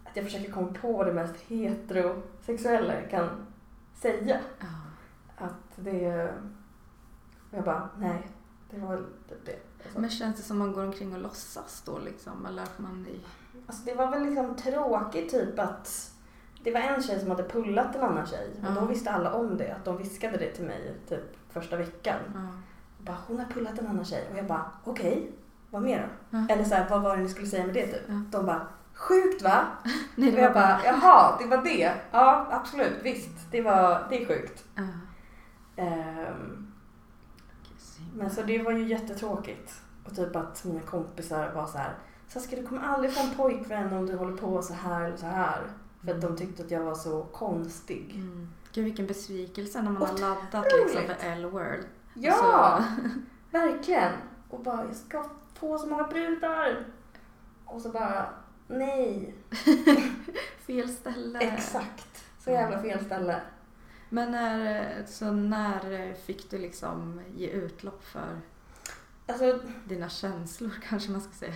[0.03, 3.29] att jag försöker komma på det mest heterosexuella jag kan
[4.01, 4.39] säga.
[4.60, 4.65] Ja.
[5.45, 6.34] Att det,
[7.51, 8.27] jag bara, nej,
[8.69, 8.97] det var
[9.29, 9.60] typ det.
[9.95, 12.45] Men känns det som man går omkring och låtsas då liksom?
[12.45, 13.19] Eller att man i...
[13.67, 16.12] alltså det var väl liksom tråkigt typ att
[16.63, 18.80] det var en tjej som hade pullat en annan tjej och Ja.
[18.82, 22.19] då visste alla om det, att de viskade det till mig typ första veckan.
[22.99, 25.32] Och bara, hon har pullat en annan tjej och jag bara, okej,
[25.69, 26.38] vad mer då?
[26.38, 26.45] Ja.
[26.54, 28.01] Eller så här, vad var det ni skulle säga med det typ?
[28.08, 28.13] Ja.
[28.32, 29.65] De bara, sjukt va?
[30.15, 30.80] Nej, Och jag bara...
[30.86, 31.91] jaha, det var det?
[32.12, 34.63] Ja, absolut, visst, det var, det är sjukt.
[34.75, 36.34] Himla-
[38.13, 39.82] men så det var ju jättetråkigt.
[40.06, 41.93] Och typ att mina kompisar var så här,
[42.28, 45.26] Saskia du kommer aldrig få en pojkvän om du håller på så här eller så
[45.26, 45.62] här.
[46.06, 48.12] För att de tyckte att jag var så konstig.
[48.16, 48.50] Mm.
[48.74, 50.22] Gud vilken besvikelse när man har Otroligt.
[50.22, 51.80] laddat liksom för L-word.
[52.14, 53.02] Ja, Så-
[53.58, 54.12] verkligen.
[54.50, 56.86] Och bara, jag ska få så många brudar.
[57.66, 58.30] Och så bara,
[58.68, 59.36] nej.
[60.68, 61.40] Fel ställe.
[61.40, 62.24] Exakt.
[62.40, 63.42] Så jävla fel ställe.
[64.10, 68.40] Men när, så när fick du liksom ge utlopp för
[69.28, 71.54] Alltså, dina känslor kanske man ska säga?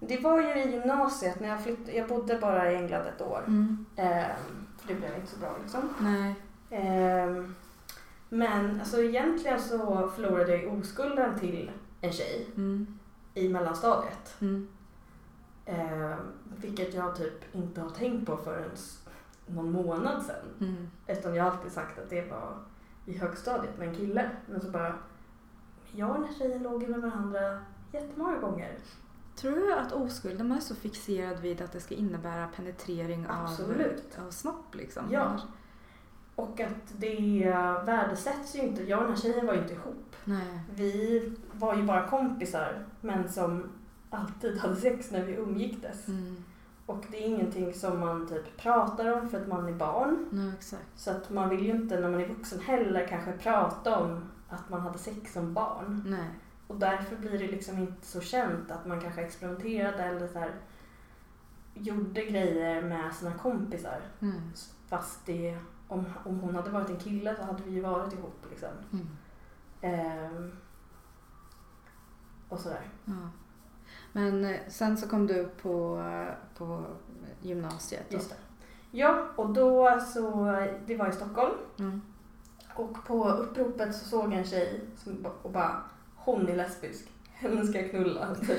[0.00, 1.92] Det var ju i gymnasiet när jag flyttade.
[1.96, 3.42] Jag bodde bara i England ett år.
[3.46, 3.86] Mm.
[3.96, 5.80] Ehm, för det blev inte så bra liksom.
[5.98, 6.34] Nej.
[6.70, 7.54] Ehm,
[8.28, 12.98] men alltså egentligen så förlorade jag ju oskulden till en tjej Mm.
[13.34, 14.36] i mellanstadiet.
[14.40, 14.68] Mm.
[15.66, 16.18] Ehm,
[16.56, 18.70] vilket jag typ inte har tänkt på förrän
[19.46, 20.68] någon månad sedan.
[20.68, 20.90] Mm.
[21.06, 22.52] Eftersom jag alltid sagt att det var
[23.06, 24.30] i högstadiet med en kille.
[24.46, 24.94] Men så bara,
[25.92, 27.58] jag och den här tjejen låg med varandra
[27.92, 28.78] jättemånga gånger.
[29.36, 33.44] Tror du att oskulden, man är så fixerad vid att det ska innebära penetrering av,
[33.44, 34.18] Absolut.
[34.26, 35.02] av snopp liksom?
[35.10, 35.40] Ja.
[36.34, 37.50] Och att det
[37.84, 38.82] värdesätts ju inte.
[38.82, 40.16] Jag och den här tjejen var ju inte ihop.
[40.24, 40.60] Nej.
[40.74, 43.68] Vi var ju bara kompisar men som
[44.10, 46.08] alltid hade sex när vi umgicktes.
[46.08, 46.44] Mm.
[46.86, 50.26] Och det är ingenting som man typ pratar om för att man är barn.
[50.30, 50.86] Nej, exakt.
[50.96, 54.70] Så att man vill ju inte när man är vuxen heller kanske prata om att
[54.70, 56.02] man hade sex som barn.
[56.06, 56.28] Nej.
[56.74, 60.54] Och därför blir det liksom inte så känt att man kanske experimenterade eller så här,
[61.74, 64.00] gjorde grejer med sina kompisar.
[64.20, 64.40] Mm.
[64.88, 65.58] Fast det,
[65.88, 68.68] om, om hon hade varit en kille så hade vi ju varit ihop liksom.
[68.92, 69.06] Mm.
[69.80, 70.52] Ehm,
[72.48, 72.88] och sådär.
[73.04, 73.30] Ja.
[74.12, 76.02] Men eh, sen så kom du på,
[76.56, 76.84] på
[77.42, 78.06] gymnasiet.
[78.10, 78.16] då?
[78.16, 78.36] Just det.
[78.90, 80.56] Ja, och då så,
[80.86, 81.54] det var i Stockholm.
[81.78, 82.02] Mm.
[82.74, 85.82] Och på uppropet så såg jag en tjej som, och bara,
[86.24, 87.04] hon är lesbisk.
[87.34, 88.34] Henne ska jag knulla.
[88.34, 88.58] Typ.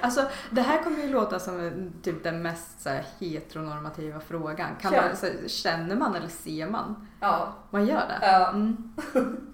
[0.00, 4.68] Alltså det här kommer ju låta som en- typ den mest så här, heteronormativa frågan.
[4.80, 5.02] Kan Kör.
[5.02, 7.08] man, så, känner man eller ser man?
[7.20, 7.52] Ja.
[7.70, 8.18] Man gör det?
[8.22, 8.48] ja.
[8.50, 8.92] Mm.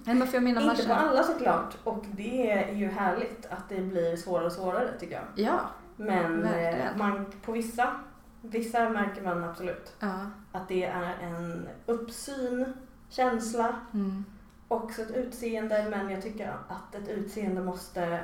[0.03, 1.77] Nej men för jag menar Inte på alla såklart.
[1.83, 5.23] Och det är ju härligt att det blir svårare och svårare tycker jag.
[5.45, 5.59] Ja.
[5.95, 6.97] Men eh, Verkligen.
[6.97, 7.95] man, på vissa,
[8.41, 10.13] vissa märker man absolut ja.
[10.51, 12.73] att det är en uppsyn,
[13.09, 14.25] känsla, Mm.
[14.71, 15.87] Också ett utseende.
[15.89, 18.23] Men jag tycker att ett utseende måste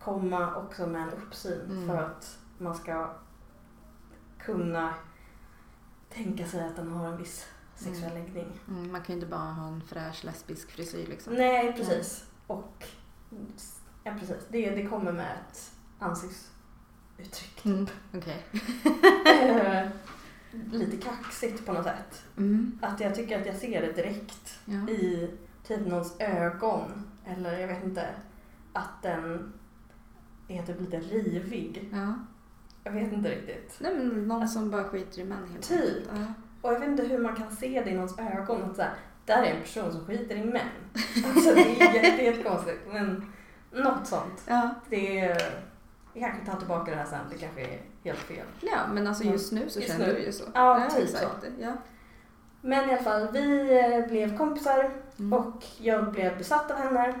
[0.00, 1.86] komma också med en uppsyn Mm.
[1.88, 3.14] för att man ska
[4.38, 4.94] kunna
[6.10, 8.60] tänka sig att den har en viss sexuell läggning.
[8.68, 11.34] Mm, man kan ju inte bara ha en fräsch lesbisk frisyr liksom.
[11.34, 12.24] Nej, precis.
[12.46, 12.84] Och
[14.04, 14.46] ja, precis.
[14.48, 17.64] Det, det kommer med ett ansiktsuttryck.
[17.64, 17.86] Mm.
[18.14, 18.46] Okej.
[19.26, 19.88] Eh,
[20.72, 22.22] Lite kaxigt på något sätt.
[22.36, 22.78] Mm.
[22.82, 24.88] Att jag tycker att jag ser det direkt Ja.
[24.88, 25.30] i
[25.68, 27.10] typ någons ögon.
[27.26, 28.06] Eller jag vet inte.
[28.72, 29.52] Att den
[30.48, 31.88] är typ lite rivig.
[31.92, 32.14] ja.
[32.84, 33.76] Jag vet inte riktigt.
[33.80, 36.04] Nej men någon som bara skiter i män helt Typ.
[36.14, 36.24] Ja.
[36.62, 38.62] Och jag vet inte hur man kan se det i någons ögon.
[38.62, 38.92] Att så här,
[39.24, 40.68] där är en person som skiter i män.
[41.26, 42.80] Alltså det är jätte- jättekonstigt.
[42.92, 43.32] Men
[43.72, 44.42] något sånt.
[44.46, 44.74] Ja.
[44.88, 45.42] Det är...
[46.14, 47.20] Jag kanske tar tillbaka det här sen.
[47.30, 48.46] Det kanske är helt fel.
[48.60, 50.12] ja, men alltså just nu så Just känner nu.
[50.14, 50.44] du ju så.
[50.54, 51.24] Ja, typ exakt.
[51.40, 51.46] så.
[51.60, 51.72] Ja.
[52.68, 55.32] Men i alla fall, vi eh, blev kompisar Mm.
[55.32, 57.20] och jag blev besatt av henne.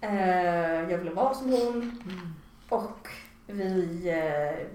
[0.00, 2.34] Eh, Jag ville vara som hon Mm.
[2.68, 3.08] och
[3.46, 4.66] vi eh,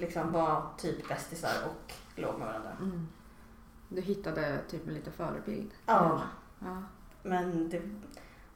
[0.00, 2.70] liksom var typ bästisar och låg med varandra.
[2.80, 3.08] Mm.
[3.88, 5.70] Du hittade typ lite förebild.
[5.86, 6.20] Ja,
[6.58, 6.82] Ja.
[7.22, 7.78] men det,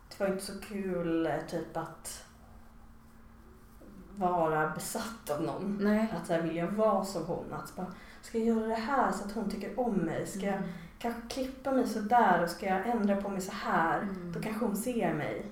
[0.08, 2.24] det var inte så kul typ att
[4.16, 5.78] vara besatt av någon.
[5.80, 6.14] Nej.
[6.20, 7.52] Att så här, vilja vara som hon.
[7.52, 7.86] Att bara,
[8.22, 10.26] ska jag göra det här så att hon tycker om mig?
[10.26, 10.68] Ska jag Mm.
[10.98, 14.02] Kanske klippa mig så där och ska jag ändra på mig så här?
[14.02, 14.32] Mm.
[14.32, 15.46] Då kanske hon ser mig.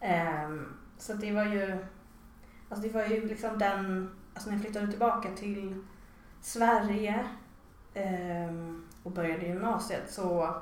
[0.00, 1.78] Ehm, så det var ju,
[2.68, 5.84] alltså det var ju liksom den, alltså när jag flyttade tillbaka till
[6.40, 7.26] Sverige
[7.94, 10.56] ehm, och började gymnasiet så,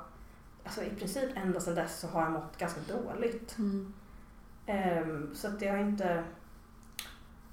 [0.64, 3.58] alltså i princip ända sedan dess så har jag mått ganska dåligt.
[3.58, 3.94] Mm.
[4.66, 6.24] Ehm, så att det har inte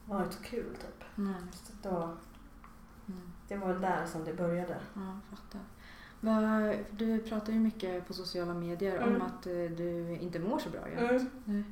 [0.06, 1.04] varit så kul typ.
[1.16, 1.34] Nej.
[1.54, 2.18] Så då,
[3.08, 3.32] Mm.
[3.48, 4.78] det var väl där som det började.
[4.94, 5.62] Ja, jag fattar.
[6.92, 9.22] Du pratar ju mycket på sociala medier om Mm.
[9.22, 10.82] att eh, du inte mår så bra.
[11.46, 11.64] Mm.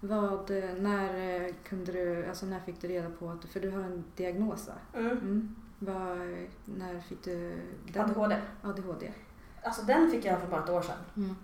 [0.00, 3.70] Vad, eh, när eh, kunde du, alltså när fick du reda på att, för du
[3.70, 4.70] har en diagnos?
[4.94, 5.10] Mm.
[5.10, 5.56] Mm.
[5.78, 6.18] Vad,
[6.64, 7.60] när fick du
[7.92, 8.04] den?
[8.10, 8.36] ADHD.
[8.62, 9.12] ADHD.
[9.62, 10.96] Alltså den fick jag för bara ett år sedan.
[11.16, 11.34] Mm.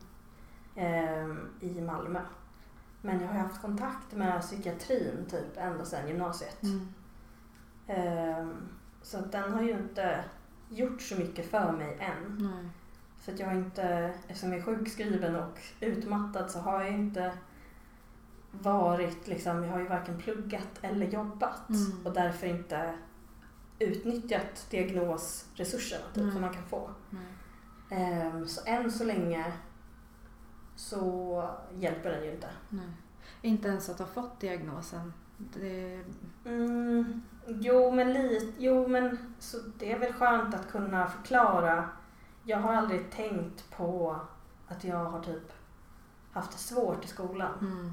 [0.77, 2.21] ehm, i Malmö.
[3.03, 6.63] Men jag har haft kontakt med psykiatrin typ ända sedan gymnasiet.
[6.63, 6.89] Mm.
[7.87, 8.55] Ehm,
[9.03, 10.25] så att den har ju inte
[10.75, 12.39] gjort så mycket för mig än.
[12.55, 12.69] Nej.
[13.19, 17.33] För att jag har inte, eftersom jag är sjukskriven och utmattad så har jag inte
[18.51, 22.07] varit liksom, jag har ju varken pluggat eller jobbat Mm.
[22.07, 22.95] och därför inte
[23.79, 26.91] utnyttjat diagnosresurserna typ, som man kan få.
[27.91, 29.53] Ehm, så än så länge
[30.77, 32.49] så hjälper den ju inte.
[32.69, 32.89] Nej.
[33.43, 35.13] Inte ens att ha fått diagnosen.
[35.37, 36.05] Det,
[36.45, 41.89] Mm, jo, men lite, jo, men så det är väl skönt att kunna förklara.
[42.45, 44.17] Jag har aldrig tänkt på
[44.69, 45.53] att jag har typ
[46.33, 47.53] haft det svårt i skolan.
[47.61, 47.93] mm.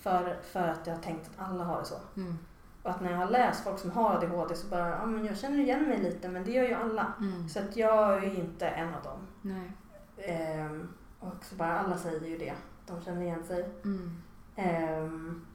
[0.00, 1.96] För, för att jag har tänkt att alla har det så.
[2.16, 2.38] Mm.
[2.82, 5.38] Och att när jag har läst folk som har ADHD så bara, ja men jag
[5.38, 7.12] känner igen mig lite men det gör ju alla.
[7.20, 7.48] Mm.
[7.48, 9.18] Så att jag är inte en av dem.
[9.42, 9.72] Nej.
[10.16, 10.88] Ehm,
[11.20, 12.54] och så bara alla säger ju det.
[12.86, 13.70] De känner igen sig.
[13.84, 14.22] Mm.
[14.56, 15.46] Ehm,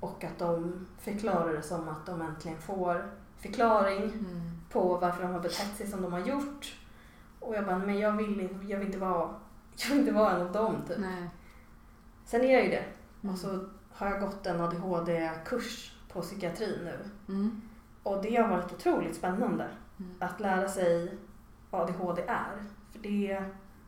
[0.00, 4.50] och att de förklarar det som att de äntligen får förklaring Mm.
[4.70, 6.76] på varför de har betett sig som de har gjort.
[7.40, 9.34] Och jag bara, men jag vill, inte- jag vill, inte, vara,
[9.76, 10.98] jag vill inte vara en av dem typ.
[10.98, 11.30] Nej.
[12.24, 12.84] Sen är jag ju det.
[13.22, 13.34] Mm.
[13.34, 16.98] Och så har jag gått en ADHD-kurs på psykiatrin nu.
[17.28, 17.60] Mm.
[18.02, 20.14] Och det har varit otroligt spännande Mm.
[20.20, 21.18] att lära sig
[21.70, 22.64] vad ADHD är.
[22.92, 23.44] För det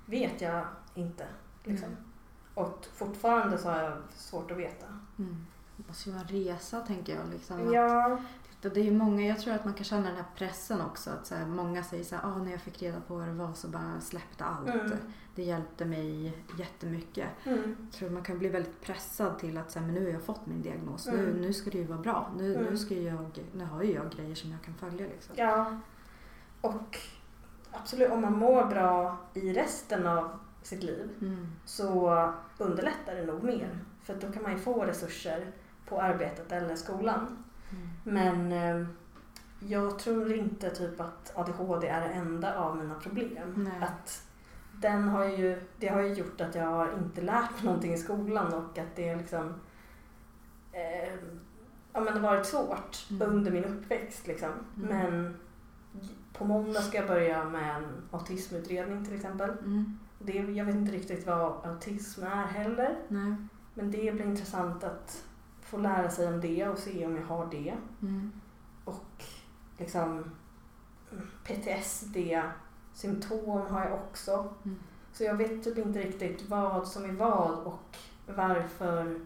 [0.07, 1.27] vet jag inte.
[1.65, 1.89] Liksom.
[1.89, 1.99] Mm.
[2.55, 4.87] Och fortfarande så har jag svårt att veta.
[5.19, 5.47] Mm.
[5.93, 7.29] Måste ju vara en resa tänker jag.
[7.33, 8.19] Liksom, att- Ja,
[8.61, 11.11] Det är många, jag tror att man kan känna den här pressen också.
[11.11, 13.33] Att så här, många säger så här, ah, när jag fick reda på vad det
[13.33, 14.69] var så bara släppte allt.
[14.69, 14.93] Mm.
[15.35, 17.29] Det hjälpte mig jättemycket.
[17.45, 17.77] mm.
[17.81, 20.23] Jag tror man kan bli väldigt pressad till att så här, men nu har jag
[20.23, 21.07] fått min diagnos.
[21.09, 21.21] Mm.
[21.25, 22.31] Nu, nu ska det ju vara bra.
[22.37, 22.67] Nu, Mm.
[22.71, 25.07] nu, ska jag, nu har ju jag grejer som jag kan följa.
[25.07, 25.35] Liksom.
[25.39, 25.79] ja.
[26.61, 26.99] Och
[27.71, 30.31] absolut, om man mår bra i resten av
[30.63, 31.47] sitt liv Mm.
[31.65, 33.79] så underlättar det nog mer.
[34.03, 35.47] För då kan man ju få resurser
[35.93, 37.45] på arbetet eller skolan.
[37.71, 37.89] Mm.
[38.03, 38.87] Men eh,
[39.59, 43.55] jag tror inte typ att ADHD är det enda av mina problem.
[43.71, 43.89] Nej.
[43.89, 44.27] Att
[44.81, 47.99] den har ju, det har ju gjort att jag har inte lärt mig någonting i
[47.99, 49.55] skolan och att det liksom
[50.73, 51.15] eh,
[51.93, 53.29] ja, men det har varit svårt Mm.
[53.31, 54.27] under min uppväxt.
[54.27, 54.51] Liksom.
[54.77, 54.89] Mm.
[54.89, 55.37] Men
[56.33, 59.51] på måndag ska jag börja med en autismutredning till exempel.
[59.51, 59.99] Mm.
[60.19, 62.97] Det, jag vet inte riktigt vad autism är heller.
[63.09, 63.35] Nej.
[63.75, 65.25] Men det blir intressant att
[65.73, 67.75] få lära sig om det och se om jag har det.
[68.03, 68.33] Mm.
[68.85, 69.25] Och
[69.79, 70.25] liksom
[71.45, 74.55] PTSD-symptom har jag också.
[74.65, 74.79] Mm.
[75.13, 79.21] Så jag vet typ inte riktigt vad som är vad och varför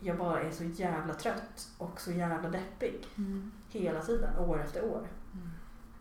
[0.00, 3.52] jag bara är så jävla trött och så jävla deppig Mm.
[3.68, 5.06] hela tiden, år efter år.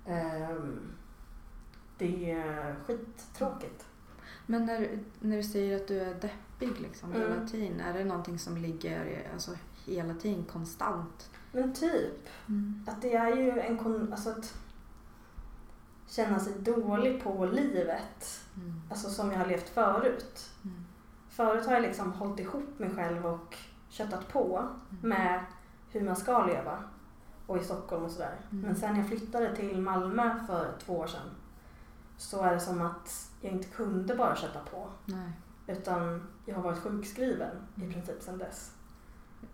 [0.05, 0.79] Ehm,
[1.97, 3.85] det är skittråkigt.
[4.45, 6.31] Men när, när du säger att du är deppig
[6.65, 7.21] liksom Mm.
[7.31, 9.51] hela tiden, är det någonting som ligger alltså,
[9.85, 11.29] hela tiden konstant?
[11.51, 12.29] Men typ,
[12.87, 14.53] att det är ju en kon- alltså att
[16.07, 18.81] känna sig dålig på livet, Mm.
[18.89, 20.49] alltså som jag har levt förut.
[20.63, 20.85] Mm.
[21.29, 23.55] Förut har jag liksom hållit ihop mig själv och
[23.89, 24.57] köttat på
[24.91, 25.09] Mm.
[25.09, 25.45] med
[25.89, 26.83] hur man ska leva
[27.47, 28.35] och i Stockholm och sådär.
[28.51, 28.63] Mm.
[28.65, 31.29] Men sen jag flyttade till Malmö för två år sedan
[32.17, 35.31] så är det som att jag inte kunde bara kötta på Nej.
[35.67, 37.89] utan jag har varit sjukskriven Mm.
[37.89, 38.73] i princip sedan dess.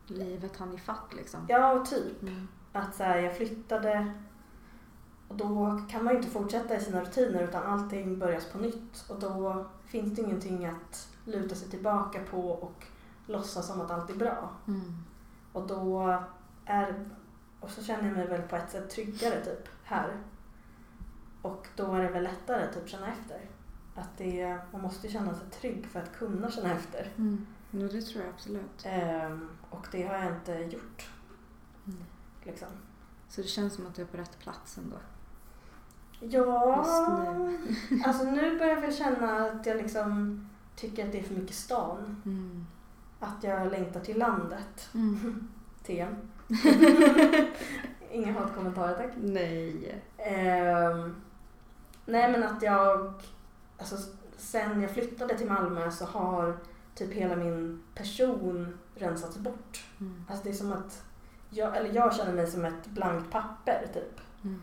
[0.07, 1.45] Livet hann ifatt liksom.
[1.49, 2.21] Ja, typ.
[2.21, 2.47] Mm.
[2.73, 4.13] Att så här, jag flyttade
[5.27, 9.05] och då kan man ju inte fortsätta i sina rutiner utan allting börjas på nytt
[9.09, 12.85] och då finns det ingenting att luta sig tillbaka på och
[13.27, 14.49] låtsas som att allt är bra.
[14.67, 14.93] Mm.
[15.53, 16.19] Och då
[16.65, 17.09] är
[17.59, 20.17] och så känner jag mig väl på ett sätt tryggare typ här.
[21.41, 23.41] Och då är det väl lättare typ känna efter.
[23.95, 27.11] Att det, man måste känna sig trygg för att kunna känna efter.
[27.17, 27.45] Mm.
[27.71, 28.83] Jo, det tror jag absolut.
[28.85, 31.09] Ehm, och det har jag inte gjort.
[31.87, 32.03] Mm.
[32.43, 32.67] Liksom.
[33.29, 34.97] Så det känns som att du är på rätt plats ändå.
[36.19, 38.01] Ja, Just nu.
[38.05, 40.39] alltså nu börjar jag känna att jag liksom
[40.75, 42.21] tycker att det är för mycket stan.
[42.25, 42.65] Mm.
[43.19, 44.89] Att jag längtar till landet.
[44.93, 45.47] Mm.
[45.83, 46.15] TM.
[48.11, 49.11] Inga hatkommentarer tack.
[49.17, 50.01] Nej.
[50.17, 51.15] Ehm,
[52.05, 53.13] nej men att jag,
[53.77, 53.95] alltså
[54.37, 56.57] sen jag flyttade till Malmö så har
[56.95, 59.85] typ hela min person rensats bort.
[59.99, 60.25] Mm.
[60.29, 61.03] Alltså det är som att,
[61.49, 64.21] jag, eller jag känner mig som ett blankt papper typ.
[64.43, 64.61] Mm.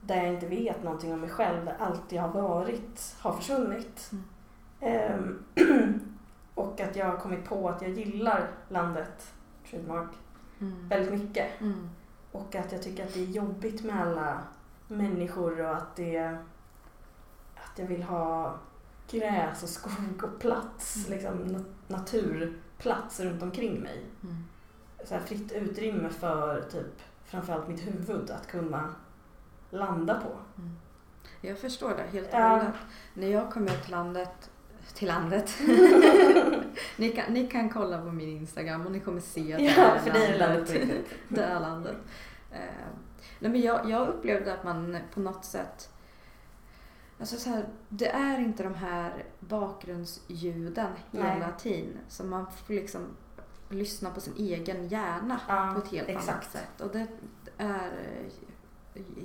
[0.00, 4.10] Där jag inte vet någonting om mig själv, där allt jag har varit har försvunnit.
[4.12, 4.24] Mm.
[4.80, 5.44] Ehm,
[6.54, 9.32] och att jag har kommit på att jag gillar landet,
[9.70, 10.10] trademark,
[10.60, 10.88] Mm.
[10.88, 11.60] väldigt mycket.
[11.60, 11.90] Mm.
[12.32, 14.40] Och att jag tycker att det är jobbigt med alla
[14.88, 16.38] människor och att det
[17.72, 18.58] att jag vill ha
[19.10, 21.10] gräs och skog och plats, Mm.
[21.18, 24.04] liksom na- naturplats runt omkring mig.
[24.22, 24.36] Mm.
[25.04, 28.94] Så här fritt utrymme för typ framförallt mitt huvud att kunna
[29.70, 30.28] landa på.
[30.62, 30.76] Mm.
[31.40, 32.48] Jag förstår det helt och Ja.
[32.48, 32.74] hållet.
[33.14, 34.50] När jag kom ut till landet,
[34.94, 35.50] till landet.
[36.96, 40.10] ni, kan, ni kan kolla på min Instagram och ni kommer se att Ja, för
[40.12, 41.06] dig är det landet på riktigt.
[41.28, 41.96] det är landet.
[42.52, 42.58] Eh,
[43.38, 45.90] nej men jag, jag upplevde att man på något sätt
[47.20, 51.52] Alltså så här, det är inte de här bakgrundsljuden hela Nej.
[51.58, 51.98] tiden.
[52.08, 53.06] Så man får liksom
[53.68, 56.52] lyssna på sin egen hjärna Ja, på ett helt annat exakt.
[56.52, 56.80] sätt.
[56.80, 57.06] Och det
[57.58, 57.90] är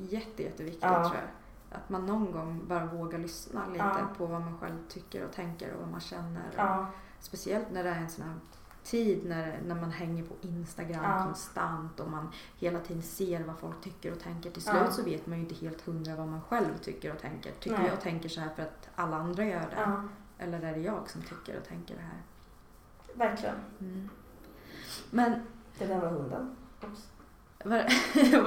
[0.10, 1.04] jätte, jätteviktigt Ja.
[1.10, 1.78] tror jag.
[1.80, 4.08] Att man någon gång bara vågar lyssna lite Ja.
[4.18, 6.44] på vad man själv tycker och tänker och vad man känner.
[6.58, 6.86] Ja,
[7.20, 8.34] Speciellt när det är en sån här
[8.86, 11.24] tid när, när man hänger på Instagram Ja.
[11.24, 14.52] konstant och man hela tiden ser vad folk tycker och tänker.
[14.52, 14.92] Till slut Ja.
[14.92, 17.52] så vet man ju inte helt hundra vad man själv tycker och tänker.
[17.52, 17.88] Tycker Nej.
[17.88, 19.76] jag tänker så här för att alla andra gör det?
[19.76, 20.04] ja,
[20.38, 22.22] Eller är det jag som tycker och tänker det här?
[23.14, 23.56] verkligen.
[23.80, 24.10] Mm.
[25.12, 25.32] Men
[25.78, 26.56] Det där var hunden.
[26.84, 27.08] Oops.
[27.64, 27.86] vad,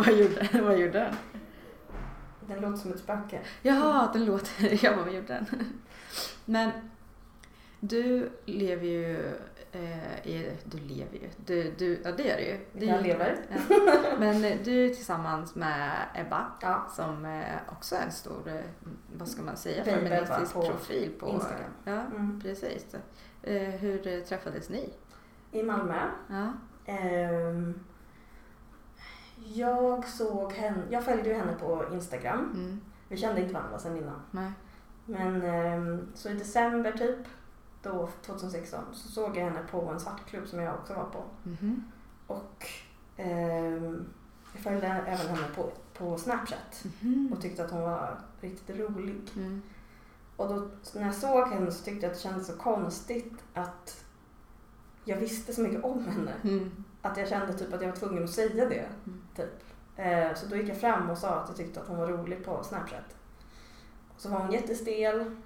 [0.18, 1.14] gjorde, vad gjorde den?
[2.46, 3.40] Den låter som ett spöke.
[3.62, 4.85] Jaha, den låter...
[4.85, 5.46] Jag bara, vad gjorde den?
[6.44, 6.70] Men
[7.81, 9.35] du lever ju
[10.23, 10.53] eh.
[10.64, 11.31] Du lever ju.
[11.37, 12.91] Du, du, ja, det är du ju.
[12.91, 13.37] Är Jag lever.
[13.49, 13.77] Ja.
[14.19, 18.61] Men eh, du är tillsammans med Ebba Ja, som eh, också är en stor, eh,
[19.17, 21.71] vad ska man säga, Baby feministisk på profil på Instagram.
[21.85, 22.41] Ja, mm.
[22.41, 22.95] precis.
[23.43, 24.91] Eh, hur träffades ni?
[25.53, 26.11] I Malmö.
[26.29, 26.53] Ja.
[26.87, 27.81] Ehm,
[29.37, 32.51] jag såg henne, jag följde ju henne på Instagram.
[32.55, 32.81] Mm.
[33.09, 34.21] Vi kände inte varandra sedan innan.
[34.31, 34.53] Nej.
[35.07, 37.27] Men ehm, så i december typ,
[37.83, 41.25] då 2016, så såg jag henne på en svartklubb som jag också var på.
[41.43, 41.85] Mhm.
[42.27, 42.67] Och
[43.17, 44.09] ehm,
[44.53, 47.33] jag följde även henne på, på Snapchat Mhm.
[47.33, 49.17] och tyckte att hon var riktigt rolig.
[49.37, 49.62] Mm.
[50.37, 54.05] Och då när jag såg henne så tyckte jag att det kändes så konstigt att
[55.05, 56.33] jag visste så mycket om henne.
[56.43, 56.85] Mm.
[57.03, 58.88] Att jag kände typ att jag var tvungen att säga det.
[59.07, 59.23] Mm.
[59.37, 59.64] Typ.
[59.97, 62.45] Eh, så då gick jag fram och sa att jag tyckte att hon var rolig
[62.45, 63.17] på Snapchat.
[64.14, 65.37] Och så var hon jättestel.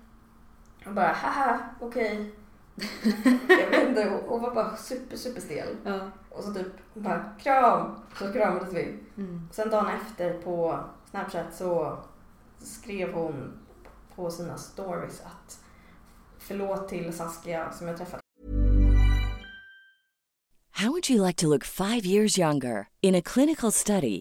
[0.87, 2.33] Och bara haha, okej.
[3.49, 5.76] jag vet inte, hon var bara super, super stel.
[5.85, 6.11] Ja.
[6.30, 8.99] Och så typ bara kram, så kramades vi.
[9.16, 9.49] Mm.
[9.53, 10.80] Sen dagen efter på
[11.11, 11.99] Snapchat så
[12.59, 13.59] skrev hon
[14.14, 15.61] på sina stories att
[16.39, 18.20] förlåt till Saskia som jag träffat
[20.74, 22.89] How would you like to look five years younger?
[23.03, 24.20] In a clinical study,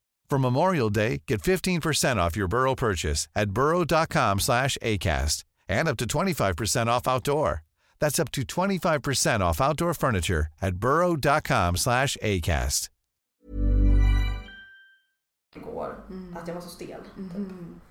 [0.31, 5.97] For Memorial Day, get 15% off your Burrow purchase at burrow.com slash ACAST and up
[5.97, 7.63] to 25% off outdoor.
[7.99, 12.87] That's up to 25% off outdoor furniture at burrow.com slash ACAST.
[15.55, 16.37] igår Mm.
[16.37, 16.87] att jag var så stel.
[16.87, 17.17] Typ.
[17.17, 17.81] Mhm.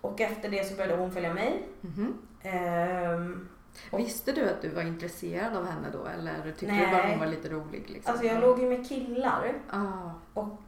[0.00, 1.68] Och efter det så började hon följa mig.
[1.80, 2.14] Mhm.
[2.42, 3.48] Ehm,
[3.90, 6.86] och, Visste du att du var intresserad av henne då eller tyckte Nej.
[6.86, 7.90] du bara hon var lite rolig?
[7.90, 8.12] Liksom?
[8.12, 10.60] alltså jag låg ju med killar Ah, och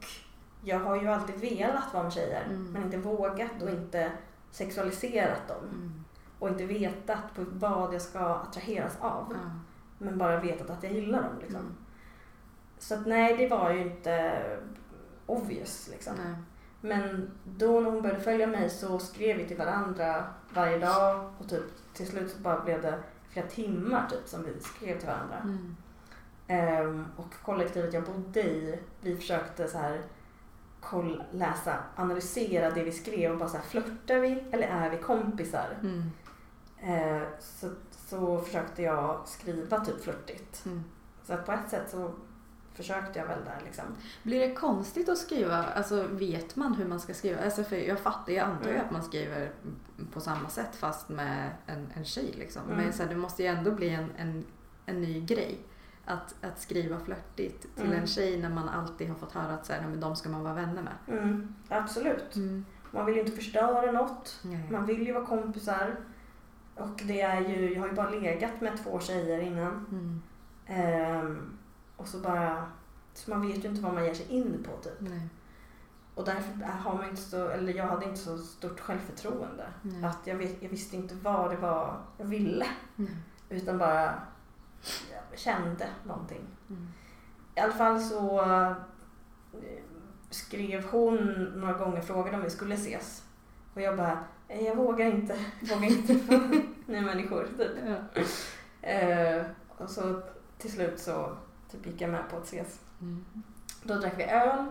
[0.61, 2.71] jag har ju alltid velat vara med tjejer Mm.
[2.71, 4.11] men inte vågat och inte
[4.51, 5.63] sexualiserat dem.
[5.73, 6.03] mm,
[6.39, 9.33] Och inte vetat på vad jag ska attraheras av.
[9.35, 9.49] ah,
[9.97, 11.59] Men bara vetat att jag gillar dem liksom.
[11.59, 11.75] mm,
[12.79, 14.41] Så att nej, det var ju inte
[15.25, 16.13] obvious liksom.
[16.81, 21.49] Men då när hon började följa mig så skrev vi till varandra varje dag och
[21.49, 22.99] typ till slut så bara blev det
[23.29, 25.37] flera timmar typ som vi skrev till varandra.
[25.43, 25.75] Mm,
[26.47, 30.01] Ehm, och kollektivet jag bodde i, vi försökte så här
[30.81, 34.97] koll, läsa, analysera det vi skrev och bara så här, flörtar vi eller är vi
[34.97, 35.77] kompisar?
[35.81, 36.03] mm,
[36.81, 40.65] Ehm, så, så försökte jag skriva typ flörtigt.
[40.65, 40.83] mm.
[41.23, 42.11] Så att på ett sätt så
[42.73, 43.83] försökte jag väl där liksom.
[44.23, 45.63] Blir det konstigt att skriva?
[45.63, 47.43] Alltså vet man hur man ska skriva?
[47.43, 48.85] Alltså för jag fattar, jag antar ju Mm.
[48.85, 49.51] att man skriver
[50.13, 52.61] på samma sätt fast med en, en tjej liksom.
[52.65, 52.77] Mm.
[52.77, 54.45] Men så här, det måste ju ändå bli en, en,
[54.85, 55.57] en ny grej.
[56.09, 57.99] Att, att skriva flörtigt till Mm.
[57.99, 60.53] en tjej när man alltid har fått höra att så här, de ska man vara
[60.53, 61.17] vänner med.
[61.19, 62.35] Mm, absolut.
[62.35, 62.65] Mm.
[62.91, 64.39] Man vill ju inte förstöra något.
[64.43, 64.67] Nej.
[64.71, 65.95] Man vill ju vara kompisar.
[66.75, 69.85] Och det är ju, jag har ju bara legat med två tjejer innan.
[69.91, 70.21] Mm.
[70.65, 71.57] Ehm,
[71.97, 72.65] och så bara,
[73.13, 74.99] så man vet ju inte vad man ger sig in på typ.
[74.99, 75.27] Nej.
[76.15, 79.67] Och därför har man inte så, eller jag hade inte så stort självförtroende.
[79.81, 80.03] Nej.
[80.03, 82.65] Att jag, jag visste inte vad det var jag ville.
[83.49, 84.13] Utan bara
[85.35, 86.47] kände någonting.
[86.69, 86.87] Mm.
[87.55, 88.73] I alla fall så eh,
[90.29, 91.17] skrev hon
[91.55, 93.23] några gånger, frågade om vi skulle ses.
[93.73, 96.13] Och jag bara, "Nej, jag vågar inte, jag vågar inte
[96.85, 97.47] med människor.
[97.57, 97.71] Typ.
[97.85, 98.21] Ja.
[98.89, 99.45] Eh,
[99.77, 100.21] och så
[100.57, 101.37] till slut så
[101.71, 102.79] typ gick jag med på att ses.
[103.01, 103.25] Mm.
[103.83, 104.65] Då drack vi öl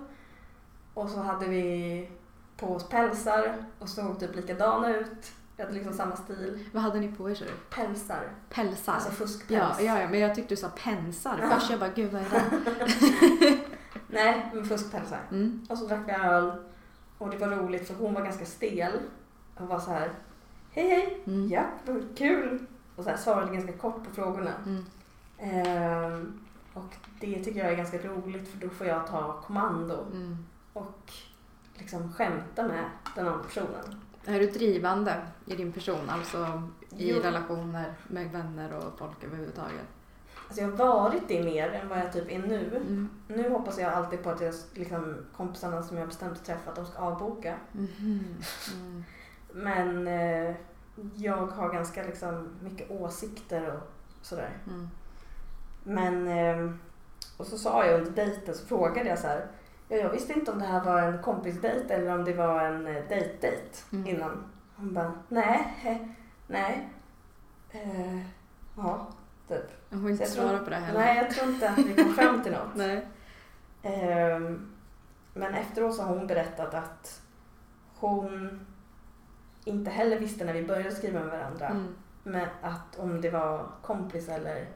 [0.94, 2.11] och så hade vi
[2.56, 5.32] på oss pälsar och såg typ likadana ut.
[5.59, 6.68] Vi hade liksom samma stil.
[6.72, 7.50] Vad hade ni på er sa du?
[7.76, 8.92] Pälsar, Pälsar?
[8.94, 9.50] alltså fuskpäls.
[9.80, 11.50] ja, ja, ja, men jag tyckte du sa pensar Ja.
[11.50, 11.70] först.
[11.70, 13.59] Jag bara, gud vad är det?
[14.06, 15.20] Nej, men fuskpälsar.
[15.30, 15.66] Mm.
[15.70, 16.52] Och så drack vi öl
[17.18, 18.92] och det var roligt för hon var ganska stel.
[19.54, 20.11] Hon var så här,
[20.70, 21.48] hej hej, Mm.
[21.48, 22.66] ja, vad kul.
[22.96, 24.52] Och så här svarade ganska kort på frågorna.
[24.66, 24.84] Mm.
[25.38, 26.40] Ehm,
[26.74, 30.46] och det tycker jag är ganska roligt för då får jag ta kommando Mm.
[30.72, 31.12] och
[31.74, 32.84] liksom skämta med
[33.14, 34.00] den andra personen.
[34.29, 35.16] Är du drivande
[35.47, 37.20] i din person, alltså i Jo.
[37.22, 39.87] relationer med vänner och folk överhuvudtaget?
[40.47, 42.76] Alltså jag har varit det mer än vad jag typ är nu.
[42.76, 43.09] Mm.
[43.29, 46.87] Nu hoppas jag alltid på att jag, liksom, kompisarna som jag bestämt träffa, att de
[46.87, 47.57] ska avboka.
[47.72, 47.89] Mhm.
[48.74, 49.05] Mm.
[49.53, 50.55] Men eh,
[51.14, 53.83] jag har ganska liksom, mycket åsikter och
[54.22, 54.51] sådär.
[54.66, 54.89] Mm.
[55.85, 56.72] Men, eh,
[57.37, 59.47] och så sa jag under dejten, så frågade jag så här.
[59.89, 62.86] Ja, jag visste inte om det här var en kompisdejt eller om det var en
[62.86, 64.07] eh, dejtdejt Mm.
[64.07, 64.45] innan.
[64.76, 65.97] Hon bara, nej, eh,
[66.47, 66.89] nej.
[67.70, 68.18] Eh,
[68.76, 69.07] ja,
[69.49, 69.70] typ.
[69.91, 71.01] Jag får inte svara på det heller.
[71.01, 72.68] Nej, jag tror inte att vi kom fram till något.
[72.74, 73.07] Nej.
[73.82, 74.70] Ehm,
[75.34, 77.22] men efteråt så har hon berättat att
[77.95, 78.61] hon
[79.64, 81.95] inte heller visste när vi började skriva med varandra Mm.
[82.22, 84.66] men att om det var kompis eller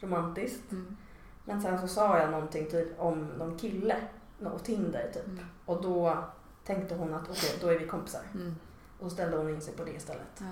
[0.00, 0.72] romantiskt.
[0.72, 0.96] Mm.
[1.44, 3.96] Men sen så sa jag någonting typ om någon kille
[4.46, 5.26] och Tinder typ.
[5.26, 5.44] Mm.
[5.66, 6.24] Och då
[6.64, 8.22] tänkte hon att okej, då är vi kompisar.
[8.34, 8.54] Mm.
[8.98, 10.38] Och så ställde hon in sig på det istället.
[10.38, 10.46] Ja.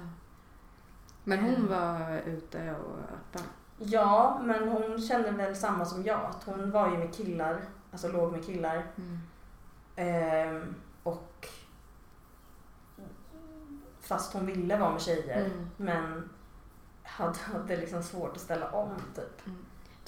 [1.24, 3.42] Men hon var ute och öppen.
[3.78, 6.20] Ja, men hon kände väl samma som jag.
[6.20, 7.60] Att hon var ju med killar,
[7.92, 8.86] alltså låg med killar.
[8.96, 9.18] Mm.
[9.96, 11.48] Ehm, och
[14.00, 15.70] fast hon ville vara med tjejer Mm.
[15.76, 16.30] men
[17.02, 19.42] hade, hade liksom svårt att ställa om typ.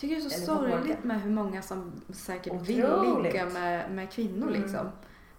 [0.02, 3.32] Tycker det är så Eller sorgligt med hur många som säkert vill Otroligt.
[3.32, 4.62] ligga med, med kvinnor Mm.
[4.62, 4.86] liksom.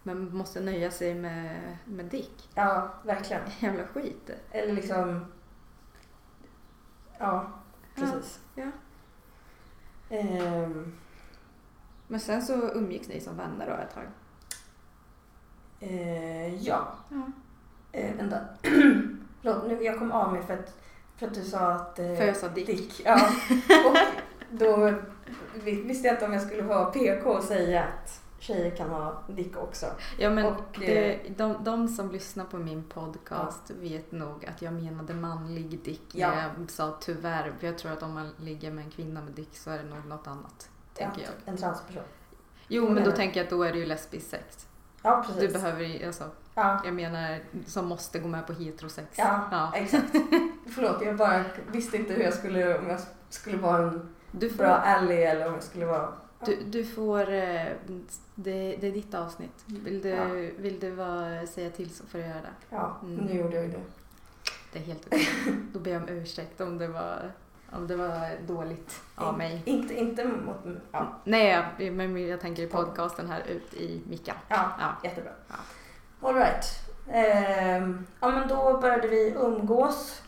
[0.02, 2.48] Men måste nöja sig med, med dick.
[2.54, 3.42] Ja, verkligen.
[3.60, 4.30] Jävla skit.
[4.50, 5.26] Eller liksom...
[7.18, 7.46] Ja,
[7.94, 8.40] precis.
[8.54, 8.70] Ja.
[10.10, 10.92] Ehm,
[12.08, 14.04] Men sen så umgicks ni som vänner då ett tag.
[15.80, 16.88] eh, ja.
[17.08, 17.22] Ja.
[17.92, 18.38] Eh, vänta.
[19.42, 20.78] Förlåt, nu, jag kom av mig för att,
[21.16, 21.98] för att du sa att...
[21.98, 22.66] Eh, För jag sa dick.
[22.66, 23.02] Dick.
[23.04, 23.14] Ja.
[23.90, 23.96] Och
[24.50, 24.92] då
[25.54, 29.22] vi- visste jag inte om jag skulle vara PK och säga att tjejer kan ha
[29.28, 29.86] dick också.
[30.18, 34.72] Ja men Och, det, de, de som lyssnar på min podcast vet nog att jag
[34.72, 36.30] menade manlig dick Ja.
[36.30, 37.52] när jag sa tyvärr.
[37.60, 39.84] För jag tror att om man ligger med en kvinna med dick så är det
[39.84, 40.68] nog något annat.
[40.94, 41.52] Tänker ja, jag.
[41.52, 42.02] En transperson.
[42.68, 44.66] Jo men då tänker jag att då är det ju lesbisk sex.
[45.02, 45.40] Ja, precis.
[45.42, 46.24] Du behöver ju- alltså,
[46.54, 49.18] Ja, jag menar som måste gå med på heterosex.
[49.18, 49.48] Ja.
[49.50, 49.72] ja.
[49.74, 50.14] exakt.
[50.74, 54.56] Förlåt, jag bara visste inte hur jag skulle, om jag skulle vara en Du får,
[54.58, 56.08] bra ally eller om jag skulle vara...
[56.46, 57.66] du, du får eh,
[58.34, 59.64] det, det är ditt avsnitt.
[59.66, 60.24] Vill du, Ja.
[60.58, 62.54] vill du vara, säga till så får du göra det.
[62.70, 63.16] Ja, Mm.
[63.24, 63.80] nu gjorde jag det.
[64.72, 65.28] Det är helt okej.
[65.72, 67.32] Då ber jag om ursäkt om det var,
[67.72, 69.62] om det var dåligt av mig.
[69.64, 70.56] Inte, inte mot...
[70.92, 74.36] Ja, Nej, men jag tänker i podcasten här ut i mickan.
[74.48, 75.08] ja, Ja.
[75.08, 75.32] jättebra.
[75.48, 75.54] Ja.
[76.28, 76.64] All right.
[77.12, 80.22] Ehm, ja, men då började vi umgås.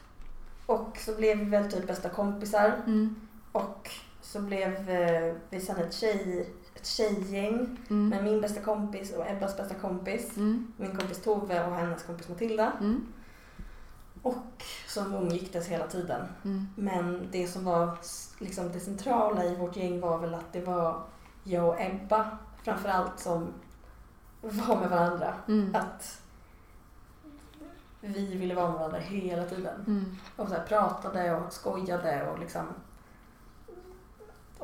[0.66, 2.72] Och så blev vi väl typ bästa kompisar.
[2.86, 3.16] Mm.
[3.57, 3.90] Och
[4.20, 8.09] så blev eh, vi sen ett, tjej, ett tjejgäng Mm.
[8.09, 10.36] med min bästa kompis och Ebbas bästa kompis.
[10.36, 10.72] Mm.
[10.76, 12.72] Min kompis Tove och hennes kompis Matilda.
[12.80, 13.07] Mm.
[14.22, 16.20] Och som umgicktes hela tiden.
[16.44, 16.68] Mm.
[16.76, 17.98] Men det som var
[18.38, 21.02] liksom det centrala i vårt gäng var väl att det var
[21.44, 23.48] jag och Ebba framförallt som
[24.40, 25.34] var med varandra.
[25.48, 25.74] Mm.
[25.74, 26.20] Att
[28.00, 29.84] vi ville vara med varandra hela tiden.
[29.86, 30.16] Mm.
[30.36, 32.66] Och så pratade och skojade och liksom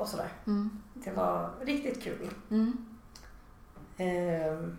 [0.03, 0.29] och sådär.
[0.47, 0.69] Mm.
[0.93, 2.29] Det var riktigt kul.
[2.49, 2.85] Mm.
[3.97, 4.77] Ehm,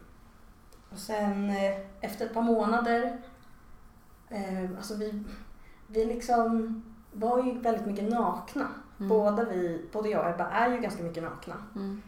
[0.90, 3.18] och sen eh, efter ett par månader,
[4.28, 5.24] ehm, alltså vi,
[5.86, 8.68] vi liksom var ju väldigt mycket nakna.
[8.98, 9.08] Mm.
[9.08, 11.54] Båda vi, både jag och Ebba är ju ganska mycket nakna.
[11.74, 12.02] Mm.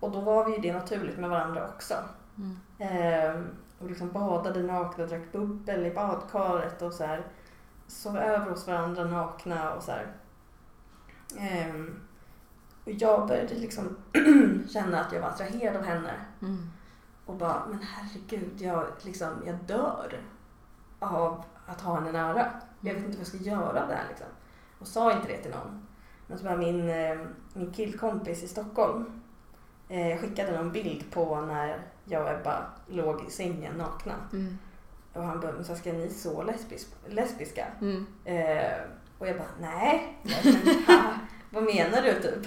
[0.00, 1.94] Och då var vi ju det naturligt med varandra också.
[2.36, 2.56] Mm.
[2.78, 3.48] Ehm,
[3.78, 7.26] och liksom badade nakna, drack bubbel i badkaret och så här.
[7.86, 10.06] Sov över hos varandra nakna och så här.
[11.36, 12.00] Ehm,
[12.88, 13.96] och jag började liksom
[14.68, 16.14] känna att jag var attraherad av henne.
[16.42, 16.70] Mm.
[17.26, 20.20] Och bara, men herregud, jag, liksom, jag dör
[20.98, 22.50] av att ha henne nära.
[22.80, 24.26] Jag vet inte vad jag ska göra av det här liksom.
[24.78, 25.86] Och sa inte det till någon.
[26.26, 27.18] Men så bara min, eh,
[27.54, 29.22] min killkompis i Stockholm.
[29.88, 34.14] Eh, skickade någon bild på när jag och Ebba låg i sängen nakna.
[34.32, 34.58] Mm.
[35.12, 37.66] Och han bara, men så ska ni så lesbis, lesbiska?
[37.80, 38.06] Mm.
[38.24, 38.80] Eh,
[39.18, 40.18] och jag bara, nej.
[41.50, 42.46] Vad menar du typ?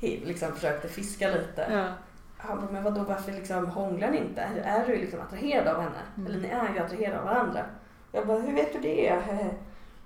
[0.00, 1.68] Liksom försökte fiska lite.
[1.70, 1.92] Ja.
[2.38, 4.40] Han bara, men vadå varför liksom hånglar ni inte?
[4.64, 6.02] Är, du liksom attraherad av henne?
[6.16, 6.26] Mm.
[6.26, 7.64] Eller ni är ju attraherade av varandra.
[8.12, 9.22] Jag bara, hur vet du det?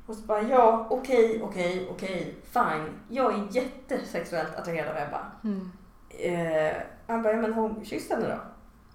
[0.06, 2.88] Och så bara, ja okej, okej, okej, fine.
[3.08, 5.26] Jag är jättesexuellt attraherad av Ebba.
[5.44, 5.72] Mm.
[6.08, 6.76] Eh,
[7.06, 8.38] han bara, ja, men hon, kyss henne då.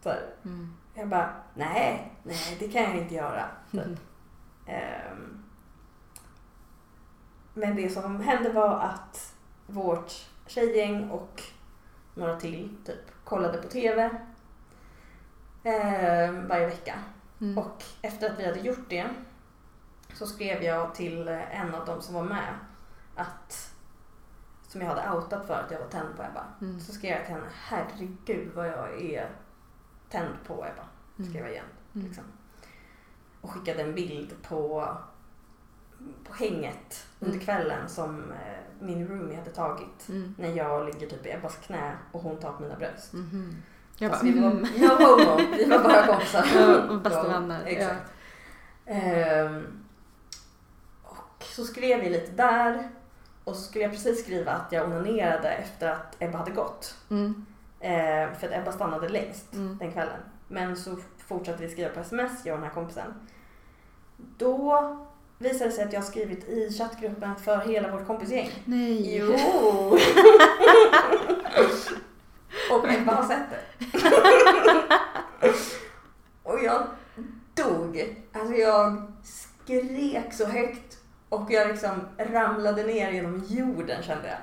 [0.03, 0.25] Så här.
[0.45, 0.73] Mm.
[0.93, 3.45] Jag bara, nej, nej det kan jag inte göra.
[3.73, 3.97] Mm.
[4.67, 5.43] Ehm,
[7.53, 9.35] men det som hände var att
[9.67, 10.13] vårt
[10.47, 11.43] tjejgäng och
[12.13, 14.09] några till typ kollade på TV
[15.63, 16.99] ehm, varje vecka.
[17.41, 17.57] Mm.
[17.57, 19.09] Och efter att vi hade gjort det
[20.13, 22.53] så skrev jag till en av dem som var med
[23.15, 23.73] att
[24.67, 26.45] som jag hade outat för att jag var tänd på Ebba.
[26.61, 26.79] Mm.
[26.79, 29.29] Så skrev jag till henne, herregud vad jag är
[30.09, 30.87] tänd på Ebba.
[31.19, 31.29] Mm.
[31.29, 31.65] Skrev jag igen.
[31.95, 32.07] Mm.
[32.07, 32.23] Liksom.
[33.41, 34.93] Och skickade en bild på,
[36.23, 37.45] på hänget under Mm.
[37.45, 40.09] kvällen som eh, min roomie hade tagit.
[40.09, 40.35] Mm.
[40.37, 43.13] När jag ligger typ i Ebbas knä och hon tar på mina bröst.
[43.13, 43.55] Mhm.
[43.99, 44.61] Jag bara, Fast vi var, mm.
[44.61, 46.45] no homo, vi var bara kompisar.
[46.55, 47.65] Ja, och bästa Ja, vänner.
[47.65, 48.11] Exakt.
[48.85, 49.67] Ehm,
[51.03, 52.89] och så skrev vi lite där.
[53.43, 56.95] Och så skulle jag precis skriva att jag onanerade efter att Ebba hade gått.
[57.09, 57.45] Mm.
[57.79, 59.77] Ehm, för att Ebba stannade längst Mm.
[59.77, 60.19] den kvällen.
[60.47, 63.13] Men så fortsatte vi skriva på sms, jag och den här kompisen.
[64.37, 65.06] Då
[65.37, 68.49] visade sig att jag skrivit i chattgruppen för hela vårt kompisgäng.
[68.65, 69.17] Nej.
[69.17, 69.27] Jo!
[72.71, 73.61] och Ebba har sett det.
[76.43, 76.87] och jag
[77.53, 78.15] dog.
[78.33, 80.97] Alltså jag skrek så högt
[81.29, 84.37] och jag liksom ramlade ner genom jorden kände jag.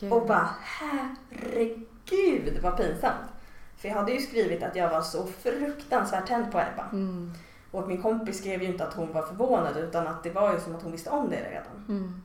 [0.00, 0.12] Gud.
[0.12, 3.30] Och bara herregud vad pinsamt.
[3.76, 6.88] För jag hade ju skrivit att jag var så fruktansvärt tänd på Ebba.
[6.92, 7.32] Mm.
[7.70, 10.60] Och min kompis skrev ju inte att hon var förvånad utan att det var ju
[10.60, 11.84] som att hon visste om det redan.
[11.88, 12.22] Mm.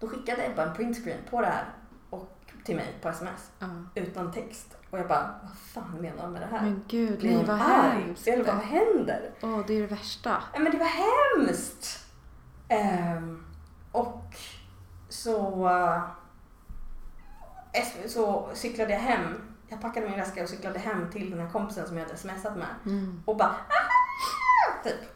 [0.00, 1.64] Då skickade Ebba en printscreen på det här
[2.10, 3.66] och till mig på sms Ja.
[3.94, 4.76] utan text.
[4.90, 6.62] Och jag bara, vad fan menar hon med det här?
[6.62, 8.28] Men gud, Blir nej vad hemskt.
[8.28, 9.30] Eller vad händer?
[9.42, 10.42] Åh, det är det värsta.
[10.52, 10.86] Ja, men det var
[11.36, 12.04] hemskt!
[12.68, 13.44] Ehm,
[13.92, 14.24] och
[15.08, 15.66] så,
[17.72, 19.34] eh, så cyklade jag hem.
[19.68, 22.56] Jag packade min väska och cyklade hem till den här kompisen som jag hade smsat
[22.56, 22.66] med.
[22.86, 23.22] Mm.
[23.26, 23.95] Och bara "Ah!"
[24.86, 25.10] Typ.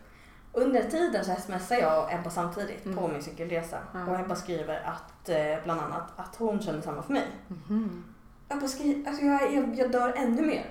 [0.52, 3.12] Under tiden så smsar jag och Ebba samtidigt på Mm.
[3.12, 3.78] min cykelresa.
[3.94, 4.06] Ja.
[4.06, 7.26] Och Ebba skriver att, eh, bland annat att hon känner samma för mig.
[7.48, 8.04] Mhm.
[8.48, 10.66] Ebba skriver, alltså jag, jag, jag dör ännu mer.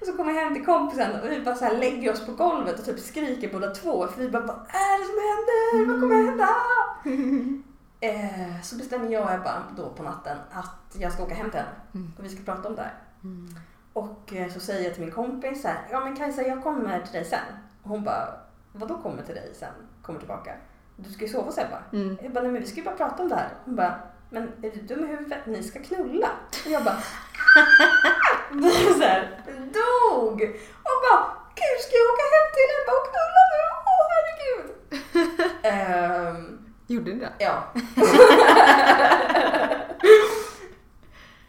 [0.00, 2.32] Och så kommer jag hem till kompisen och vi bara så här lägger oss på
[2.32, 4.06] golvet och typ skriker båda två.
[4.08, 5.92] För vi bara, vad är det som händer?
[5.92, 6.48] Vad kommer hända?
[8.00, 11.58] Eh, så bestämmer jag och Ebba då på natten att jag ska åka hem till
[11.60, 11.72] henne.
[11.94, 12.12] Mm.
[12.18, 12.94] Och vi ska prata om det här.
[13.24, 13.54] Mm.
[13.98, 17.00] Och eh, så säger jag till min kompis så här, ja men Kajsa jag kommer
[17.00, 17.40] till dig sen.
[17.82, 18.28] Och hon bara,
[18.72, 19.72] vadå kommer till dig sen?
[20.02, 20.52] Kommer tillbaka?
[20.96, 21.82] Du ska ju sova så Ebba.
[21.92, 22.18] Mm.
[22.22, 23.48] Jag bara, nej men vi ska ju bara prata om det här.
[23.64, 25.46] Hon bara, men är du dum i huvudet?
[25.46, 26.30] Ni ska knulla.
[26.66, 26.96] Och jag bara,
[28.98, 30.42] så här, dog.
[30.82, 31.20] Och bara,
[31.54, 33.60] gud ska jag åka hem till Ebba och knulla nu?
[33.90, 34.66] Åh herregud.
[35.62, 37.32] Ehm, Gjorde ni det?
[37.38, 37.64] ja.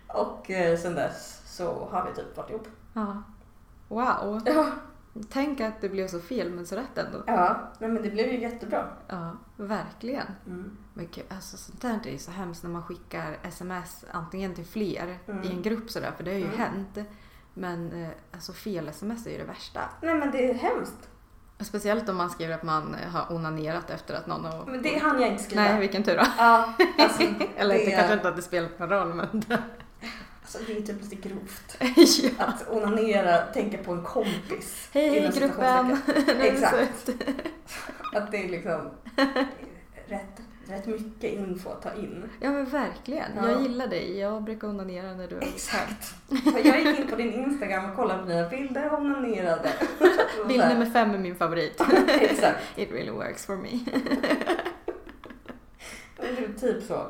[0.22, 2.68] och eh, sen dess så har vi typ varit ihop.
[2.93, 3.24] Ja.
[3.88, 4.41] Wow.
[4.45, 4.66] Ja.
[5.30, 7.24] Tänk att det blev så fel men så rätt ändå.
[7.28, 8.86] Ja, nej, men det blev ju jättebra.
[9.07, 10.26] Ja, verkligen.
[10.47, 10.78] Mm.
[10.93, 14.66] Men gud, alltså sånt där är ju så hemskt när man skickar sms antingen till
[14.66, 15.43] fler Mm.
[15.43, 16.57] i en grupp sådär, för det har ju Mm.
[16.60, 16.97] hänt.
[17.53, 19.82] Men eh, alltså fel sms är ju det värsta.
[20.01, 21.10] Nej men det är hemskt.
[21.60, 24.66] Speciellt om man skriver att man har onanerat efter att någon har...
[24.66, 25.62] Men det hann jag inte skriva.
[25.62, 26.24] Nej, vilken tur då.
[26.38, 27.22] Ja, alltså,
[27.57, 29.43] Eller det, det kanske inte att det spelar någon roll, men...
[30.56, 31.78] alltså, det är typ lite grovt.
[32.38, 32.45] ja.
[32.45, 34.89] Att onanera, tänka på en kompis.
[34.93, 35.97] Hej inom gruppen!
[36.41, 37.10] Exakt.
[38.14, 38.89] Att det är liksom
[40.08, 42.30] rätt, rätt mycket info att ta in.
[42.39, 43.32] Ja men verkligen.
[43.36, 43.50] Ja.
[43.50, 44.20] Jag gillar dig.
[44.20, 46.16] Jag brukar onanera när du är Exakt.
[46.64, 49.70] Jag gick in på din Instagram och kollade på dina bilder och onanerade.
[50.47, 51.82] Bild nummer fem är min favorit.
[52.08, 52.60] Exakt.
[52.76, 53.80] It really works for me.
[56.18, 57.08] Men det är typ så.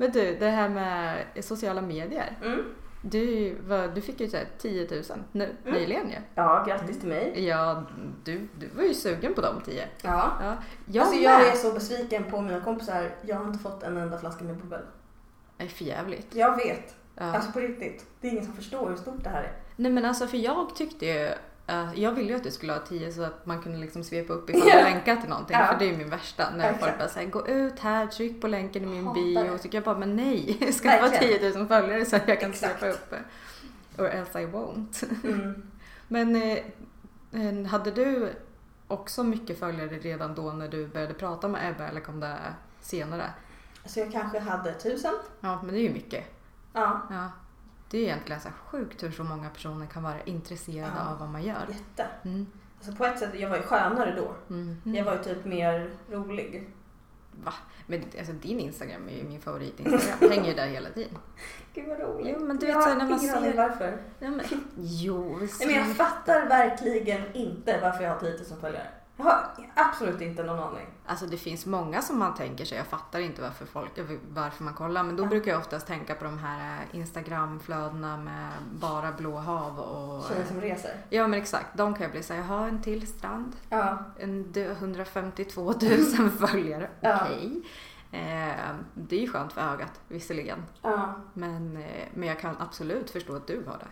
[0.00, 2.38] Men du, det här med sociala medier.
[2.42, 2.64] Mm.
[3.02, 3.54] Du,
[3.94, 6.16] du fick ju så här 10 000 nu, nyligen ju.
[6.34, 7.46] Ja, grattis till mig.
[7.46, 7.84] Ja,
[8.24, 9.88] du, du var ju sugen på de 10.
[10.02, 10.32] Ja.
[10.40, 13.10] Ja, jag alltså jag är så besviken på mina kompisar.
[13.22, 14.80] Jag har inte fått en enda flaska med bubbel.
[15.56, 16.34] Det är för jävligt.
[16.34, 16.94] Jag vet.
[17.14, 17.24] Ja.
[17.24, 18.06] Alltså på riktigt.
[18.20, 19.52] Det är ingen som förstår hur stort det här är.
[19.76, 21.30] Nej men alltså för jag tyckte ju
[21.66, 24.32] eh, jag ville ju att du skulle ha 10 så att man kunde liksom svepa
[24.32, 24.76] upp ifall Ja.
[24.76, 25.56] du länkar till någonting.
[25.60, 25.66] Ja.
[25.66, 26.50] För det är ju min värsta.
[26.50, 26.84] När Exakt.
[26.84, 29.52] folk bara säger gå ut här, tryck på länken i min Hatar bio.
[29.52, 29.58] det.
[29.58, 30.72] Så jag bara, men nej.
[30.72, 31.38] Ska vara Verkligen.
[31.40, 32.80] 10 000 följare så att jag kan Exakt.
[32.80, 33.14] svepa upp.
[33.98, 35.04] Or else I won't.
[35.24, 35.62] Mm.
[36.08, 36.58] Men eh,
[37.32, 38.32] eh, hade du
[38.88, 42.36] också mycket följare redan då när du började prata med Ebba eller kom det
[42.80, 43.30] senare?
[43.84, 45.14] Så jag kanske hade tusen.
[45.40, 46.24] Ja, men det är ju mycket.
[46.72, 47.30] Ja, Ja.
[47.90, 51.10] Det är egentligen så sjukt hur så många personer kan vara intresserade Ja.
[51.12, 51.66] av vad man gör.
[51.68, 52.06] jätte.
[52.24, 52.46] Mm.
[52.78, 54.54] Alltså på ett sätt, jag var ju skönare då.
[54.54, 54.80] Mm.
[54.96, 56.70] Jag var ju typ mer rolig.
[57.44, 57.52] Va?
[57.86, 60.30] Men alltså, din Instagram är ju min favorit-Instagram.
[60.30, 61.18] Hänger ju där hela tiden.
[61.74, 62.36] Gud vad roligt.
[62.38, 64.02] Jo, men du jag vet så när man ingen ser- varför.
[64.18, 64.40] Ja, men,
[64.76, 68.86] jo, Nej, men jag fattar verkligen inte varför jag har 10 000 följare.
[69.24, 70.86] Jag har absolut inte någon aning.
[71.06, 73.90] Alltså det finns många som man tänker sig, jag fattar inte varför folk,
[74.28, 78.50] varför man kollar, men då brukar jag oftast tänka på de här eh, Instagramflödena med
[78.72, 80.24] bara blå hav och...
[80.28, 80.94] Tjejer som reser.
[81.10, 83.98] Ja men exakt, de kan jag bli såhär, jaha en till strand, Ja.
[84.18, 85.62] en dö- 152
[86.18, 87.18] 000 följare, Ja.
[87.24, 87.62] okej.
[88.12, 91.14] Eh, det är ju skönt för ögat visserligen, Ja.
[91.34, 93.86] men, eh, men jag kan absolut förstå att du har det.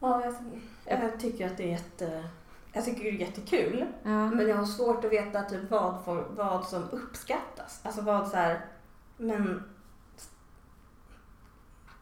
[0.00, 2.24] Ja, jag, jag tycker att det är jätte...
[2.72, 3.86] Jag tycker det är jättekul.
[4.02, 4.30] Ja.
[4.30, 7.80] Men jag har svårt att veta typ vad, för, vad som uppskattas.
[7.82, 8.66] Alltså vad så här,
[9.16, 9.62] men...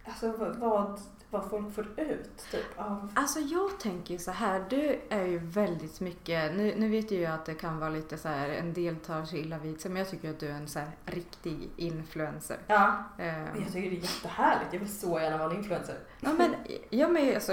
[0.05, 1.01] Alltså vad,
[1.31, 3.13] vad, folk får ut typ av...
[3.15, 7.21] Alltså jag tänker ju så här, du är ju väldigt mycket, nu, nu vet jag
[7.21, 9.91] ju att det kan vara lite så här, en del tar sig illa vid sig,
[9.91, 12.59] men jag tycker att du är en så här riktig influencer.
[12.67, 14.73] Ja, men jag tycker det är jättehärligt.
[14.73, 15.99] Jag vill så gärna vara en influencer.
[16.21, 16.55] ja men,
[16.91, 17.53] ja men alltså,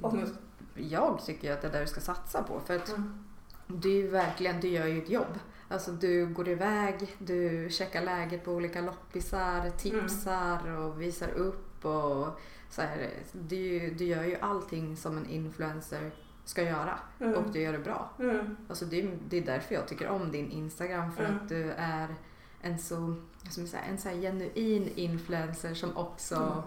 [0.00, 0.36] Om-
[0.74, 3.24] jag tycker att det är där du ska satsa på, för att Mm.
[3.66, 5.38] du verkligen, du gör ju ett jobb.
[5.68, 12.26] Alltså du går iväg, du checkar läget på olika loppisar, tipsar och visar upp och
[12.70, 16.10] så här, du, du gör ju allting som en influencer
[16.44, 17.34] ska göra Mm.
[17.34, 18.10] och du gör det bra.
[18.18, 18.56] Mm.
[18.68, 21.36] Alltså det, är- det är därför jag tycker om din Instagram för Mm.
[21.36, 22.14] att du är
[22.62, 26.58] en så, man säga, en så genuin influencer som också Mm.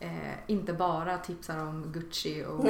[0.00, 0.08] Eh,
[0.46, 2.64] inte bara tipsar om Gucci och,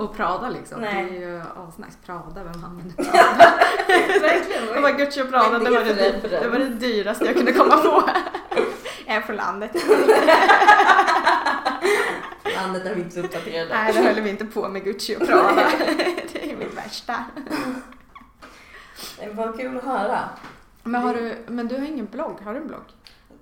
[0.00, 0.80] och Prada liksom.
[0.80, 1.04] Nej.
[1.04, 1.98] Det är ju asnice.
[2.06, 2.96] Prada, vem använder
[4.20, 4.66] Verkligen.
[4.74, 6.48] det var Gucci och Prada, det var det, det.
[6.48, 8.10] var det dyraste jag kunde komma på.
[9.06, 9.70] Jag är från landet.
[12.56, 13.74] Landet är vi inte uppdaterade.
[13.74, 15.66] Nej, då höll vi inte på med Gucci och Prada.
[16.32, 17.24] Det är mitt värsta.
[19.20, 20.18] Det var kul att höra.
[20.82, 22.40] Men, har du, men du har ingen blogg?
[22.44, 22.84] Har du en blogg?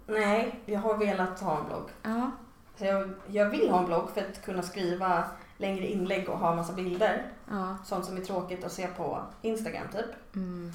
[0.06, 1.90] Nej, jag har velat ha en blogg.
[2.02, 2.30] Ja.
[2.76, 5.24] Jag, jag vill ha en blogg för att kunna skriva
[5.56, 7.32] längre inlägg och ha massa bilder.
[7.50, 7.76] Ja.
[7.84, 10.36] Sånt som är tråkigt att se på Instagram typ.
[10.36, 10.72] Mm.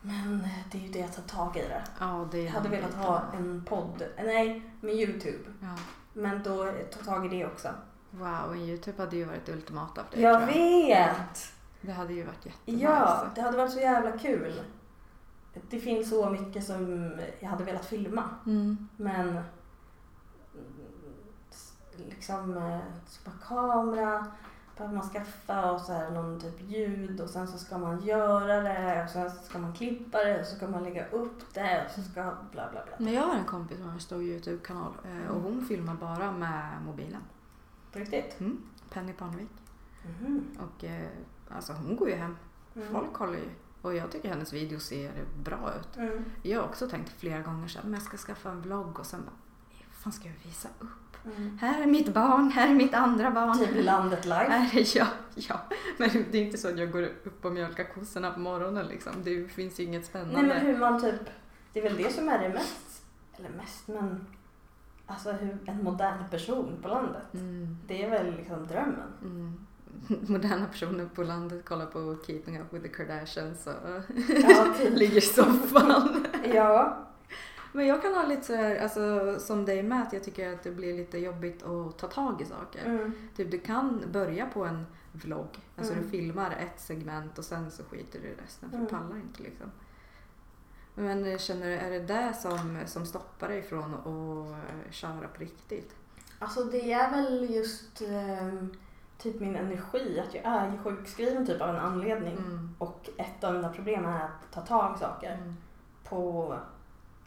[0.00, 1.82] Men det är ju det att ta tag i det.
[2.00, 5.44] Ja, det Jag hade velat ha en podd, nej, med Youtube.
[5.60, 5.76] Ja.
[6.12, 7.68] Men då ta tag i det också.
[8.10, 10.20] Wow, en Youtube hade ju varit ultimat av det.
[10.20, 11.52] Jag tror vet!
[11.80, 12.84] Det hade ju varit jättenice.
[12.84, 14.60] Ja, det hade varit så jävla kul.
[15.70, 18.24] Det finns så mycket som jag hade velat filma.
[18.46, 18.88] Mm.
[18.96, 19.40] Men
[21.98, 22.80] liksom eh,
[23.24, 24.26] bara kamera
[24.76, 28.60] behöver man skaffa och så här någon typ ljud och sen så ska man göra
[28.60, 31.84] det och sen så ska man klippa det och så ska man lägga upp det
[31.84, 32.96] och så ska bla bla bla.
[32.98, 36.32] Men jag har en kompis som har en stor Youtube-kanal eh, och hon filmar bara
[36.32, 37.22] med mobilen.
[37.92, 38.40] På riktigt?
[38.40, 38.62] Mm.
[38.90, 39.50] Penny Parnevik.
[40.04, 40.44] Mhm.
[40.58, 41.08] Och eh,
[41.50, 42.36] alltså hon går ju hem.
[42.76, 42.88] Mm.
[42.92, 43.50] Folk kollar ju.
[43.82, 45.12] Och jag tycker hennes videos ser
[45.44, 45.96] bra ut.
[45.96, 46.24] Mm.
[46.42, 49.06] Jag har också tänkt flera gånger så här, men jag ska skaffa en vlogg och
[49.06, 49.36] sen bara,
[49.90, 50.88] fan ska jag visa upp?
[51.36, 51.58] Mm.
[51.60, 53.58] Här är mitt barn, här är mitt andra barn.
[53.58, 54.36] Typ landet live.
[54.48, 55.06] Här är jag.
[55.34, 55.60] Ja,
[55.96, 59.12] men det är inte så att jag går upp och mjölkar kossorna på morgonen liksom.
[59.24, 60.34] Det finns ju inget spännande.
[60.42, 61.20] Nej men hur man typ,
[61.72, 63.02] det är väl det som är det mest,
[63.38, 64.26] eller mest men
[65.06, 67.34] alltså hur en modern person på landet.
[67.34, 69.12] Mm, Det är väl liksom drömmen.
[69.22, 69.66] mm.
[70.28, 73.72] Moderna personer på landet kollar på Keeping Up with the Kardashians och
[74.48, 74.90] Ja, typ.
[74.98, 76.26] ligger i soffan.
[76.54, 76.98] Ja.
[77.76, 80.62] Men jag kan ha lite så här, alltså som dig med, att jag tycker att
[80.62, 82.84] det blir lite jobbigt att ta tag i saker.
[82.86, 83.12] Mm.
[83.36, 86.04] Typ du kan börja på en vlogg, alltså Mm.
[86.04, 88.86] du filmar ett segment och sen så skiter du i resten för Mm.
[88.86, 89.66] du pallar inte liksom.
[90.94, 94.06] Men känner du, är det det som, som stoppar dig från att
[94.50, 95.94] eh, köra på riktigt?
[96.38, 98.74] Alltså det är väl just ehm,
[99.18, 102.36] typ min energi, att jag är ju sjukskriven typ av en anledning.
[102.36, 102.74] Mm.
[102.78, 105.54] Och ett av mina problem är att ta tag i saker Mm.
[106.08, 106.58] på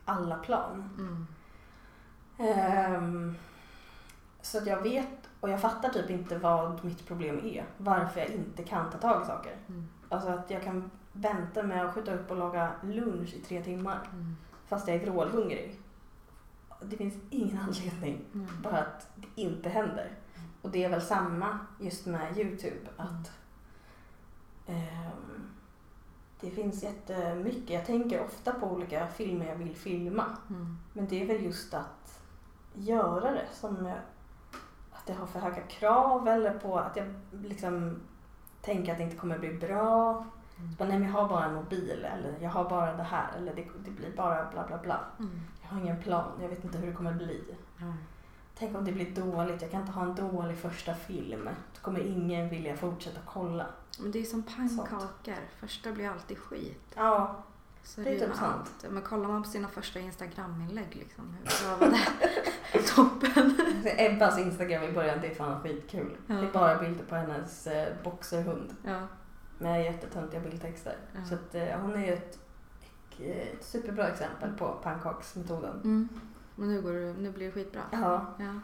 [0.09, 0.89] alla plan.
[0.97, 1.27] Mm.
[2.37, 3.35] Ehm,
[4.41, 7.65] så att jag vet och jag fattar typ inte vad mitt problem är.
[7.77, 9.55] Varför jag inte kan ta tag i saker.
[9.69, 9.87] Mm.
[10.09, 13.99] Alltså att jag kan vänta med att skjuta upp och laga lunch i tre timmar
[14.13, 14.35] Mm.
[14.67, 15.79] fast jag är vrålhungrig.
[16.81, 18.47] Det finns ingen anledning, Mm.
[18.63, 20.11] bara att det inte händer.
[20.61, 22.89] Och det är väl samma just med Youtube.
[22.97, 23.31] att
[24.67, 25.48] ehm,
[26.41, 27.69] Det finns jättemycket.
[27.69, 30.25] Jag tänker ofta på olika filmer jag vill filma.
[30.49, 30.77] Mm.
[30.93, 32.21] Men det är väl just att
[32.73, 33.97] göra det som jag,
[34.91, 38.01] att jag har för höga krav eller på att jag liksom
[38.61, 40.25] tänker att det inte kommer bli bra.
[40.57, 40.75] Mm.
[40.77, 43.55] Bara, nej men jag har bara en mobil eller jag har bara det här eller
[43.55, 44.99] det, det blir bara bla bla bla.
[45.19, 45.41] Mm.
[45.61, 47.43] Jag har ingen plan, jag vet inte hur det kommer bli.
[47.77, 47.93] Ja.
[48.59, 51.49] Tänk om det blir dåligt, jag kan inte ha en dålig första film.
[51.75, 53.65] Då kommer ingen vilja fortsätta kolla.
[53.99, 56.93] Men det är som pannkakor, första blir alltid skit.
[56.95, 57.43] Ja,
[57.83, 58.85] Så Det är typ sant.
[58.89, 62.79] Men kollar man på sina första Instagram-inlägg liksom, hur bra var det?
[62.95, 63.55] Toppen!
[63.97, 66.17] Ebbas Instagram i början, det är fan skitkul.
[66.27, 66.35] Ja.
[66.35, 68.75] Det är bara bilder på hennes eh, boxerhund.
[68.85, 69.07] Ja.
[69.57, 70.97] med jättetöntiga bildtexter.
[71.13, 71.25] Ja.
[71.25, 72.39] Så att, eh, hon är ju ett,
[73.19, 75.81] ett superbra exempel på pannkaksmetoden.
[75.83, 76.09] Mm.
[76.59, 77.81] Men nu, går det, nu blir det skitbra.
[77.91, 78.59] Ja, Ja.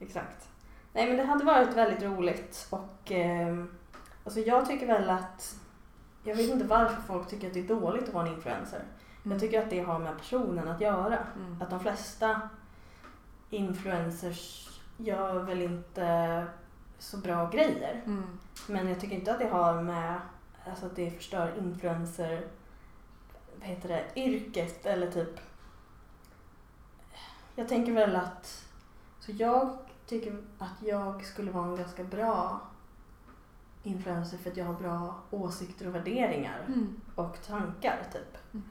[0.00, 0.48] exakt.
[0.92, 3.64] Nej men det hade varit väldigt roligt och eh,
[4.24, 5.56] alltså jag tycker väl att
[6.22, 8.82] jag vet inte varför folk tycker att det är dåligt att vara en influencer.
[9.24, 9.32] Mm.
[9.32, 11.18] Jag tycker att det har med personen att göra.
[11.36, 11.62] Mm.
[11.62, 12.40] Att de flesta
[13.50, 16.46] influencers gör väl inte
[16.98, 18.02] så bra grejer.
[18.06, 18.38] Mm.
[18.66, 20.20] Men jag tycker inte att det har med
[20.66, 22.46] alltså att det förstör influencer
[23.58, 25.40] vad heter det, yrket eller typ
[27.58, 28.64] jag tänker väl att
[29.20, 32.60] så jag tycker att jag skulle vara en ganska bra
[33.82, 37.00] influencer för att jag har bra åsikter och värderingar Mm.
[37.14, 38.36] och tankar typ.
[38.52, 38.64] Mm.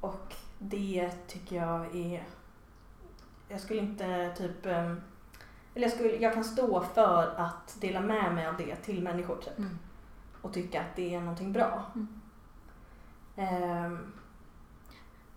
[0.00, 2.24] Och det tycker jag är...
[3.48, 4.66] Jag skulle inte typ...
[4.66, 5.00] ehm,
[5.74, 9.36] Eller jag, skulle, jag kan stå för att dela med mig av det till människor
[9.36, 9.58] typ.
[9.58, 9.78] Mm.
[10.42, 11.86] Och tycka att det är någonting bra.
[13.36, 14.12] Mm.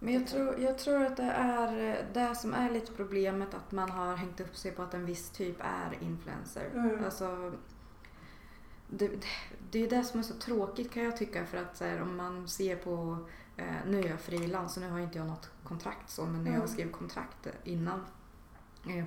[0.05, 3.89] Men jag tror, jag tror att det är det som är lite problemet att man
[3.89, 6.69] har hängt upp sig på att en viss typ är influencer.
[6.73, 7.05] Mm.
[7.05, 7.51] Alltså,
[8.89, 9.11] det,
[9.71, 12.47] det är det som är så tråkigt kan jag tycka för att här, om man
[12.47, 13.17] ser på,
[13.57, 16.51] eh, nu är jag frilans och nu har inte jag något kontrakt så men när
[16.51, 16.67] jag Mm.
[16.67, 18.01] skrev kontrakt innan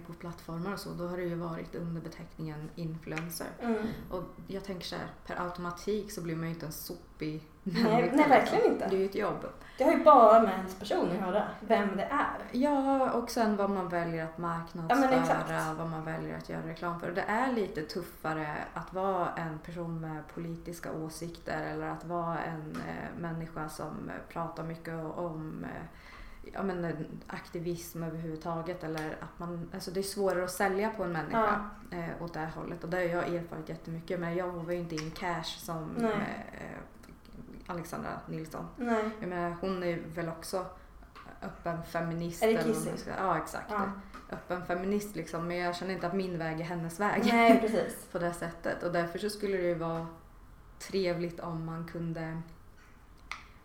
[0.06, 3.46] på plattformar och så då har det ju varit under beteckningen influencer.
[3.62, 3.86] mm.
[4.10, 7.82] Och jag tänker så här, per automatik så blir man ju inte en sopig Nej,
[7.84, 8.72] människa, nej, verkligen liksom.
[8.72, 8.88] inte.
[8.88, 9.46] Det är ju ett jobb.
[9.78, 11.48] Det har ju bara med ens person att göra.
[11.60, 12.38] Vem det är.
[12.52, 15.78] Ja, och sen vad man väljer att Ja, marknadsföra, exakt.
[15.78, 17.10] vad man väljer att göra reklam för.
[17.12, 22.76] Det är lite tuffare att vara en person med politiska åsikter eller att vara en
[22.88, 25.82] eh, människa som eh, pratar mycket om eh,
[26.55, 26.94] ja, men, eh,
[27.26, 28.84] aktivism överhuvudtaget.
[28.84, 32.40] Eller att man, alltså det är svårare att sälja på en människa eh, åt det
[32.40, 32.84] här hållet.
[32.84, 34.20] Och det har jag erfarit jättemycket.
[34.20, 36.46] Men jag var ju inte in cash som Nej.
[36.53, 38.66] eh, Alexandra Nilsson.
[38.76, 39.11] Nej.
[39.20, 40.66] Jag menar, hon är väl också
[41.42, 42.42] öppen feminist.
[42.42, 43.70] Är det ska- Ja, exakt.
[43.70, 43.82] Ja.
[44.30, 45.49] Öppen feminist liksom.
[45.49, 47.22] Men jag känner inte att min väg är hennes väg.
[47.24, 48.07] Nej, precis.
[48.12, 48.82] På det sättet.
[48.82, 50.07] Och därför så skulle det ju vara
[50.78, 52.42] trevligt om man kunde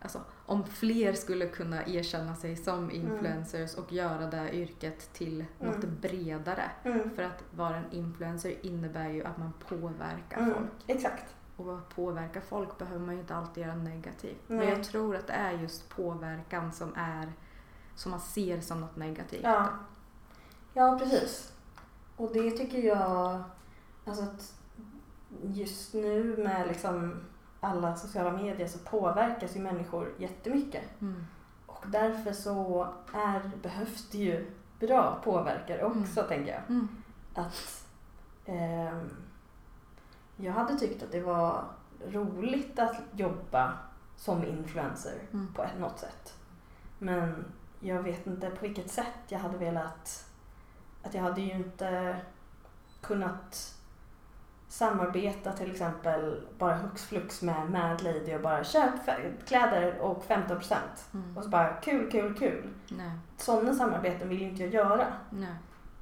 [0.04, 5.84] Alltså om fler skulle kunna erkänna sig som influencers och göra det yrket till något
[5.84, 5.97] Mm.
[6.01, 6.72] bredare.
[6.84, 7.16] Mm.
[7.16, 10.54] För att vara en influencer innebär ju att man påverkar Mm.
[10.54, 10.70] folk.
[10.88, 11.36] Exakt.
[11.58, 14.41] Och att påverka folk behöver man ju inte alltid göra negativt.
[14.47, 17.34] Men jag tror att det är just påverkan som är
[17.95, 19.41] som man ser som något negativt.
[19.43, 19.70] Ja.
[20.74, 21.54] ja, precis.
[22.16, 23.43] Och det tycker jag,
[24.06, 24.54] alltså att
[25.43, 27.24] just nu med liksom
[27.64, 31.01] alla sociala medier så påverkas ju människor jättemycket.
[31.01, 31.26] Mm.
[31.66, 36.61] Och därför så är, behövs det ju bra påverkare också, tänker jag.
[36.70, 36.88] Mm.
[37.34, 37.88] Att
[38.45, 39.09] ehm,
[40.36, 41.64] jag hade tyckt att det var
[42.07, 43.74] roligt att jobba
[44.16, 45.53] som influencer Mm.
[45.53, 46.34] på något sätt.
[46.99, 47.45] Men
[47.80, 50.30] jag vet inte på vilket sätt jag hade velat...
[51.03, 52.18] Att jag hade ju inte
[53.01, 53.76] kunnat
[54.74, 58.94] samarbeta till exempel bara hux flux med Mad Lady och bara köp
[59.48, 61.10] kläder och 15 procent.
[61.14, 61.38] Mm.
[61.38, 62.70] Och så bara kul, kul, kul.
[62.88, 63.12] Nej.
[63.38, 65.08] Sådana samarbeten vill ju inte jag göra.
[65.30, 65.56] Nej.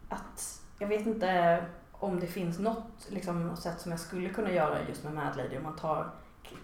[0.10, 4.78] Att jag vet inte om det finns något, liksom, sätt som jag skulle kunna göra
[4.88, 6.10] just med Mad Lady om man tar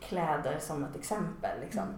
[0.01, 1.59] kläder som ett exempel.
[1.61, 1.83] Liksom.
[1.83, 1.95] Mm.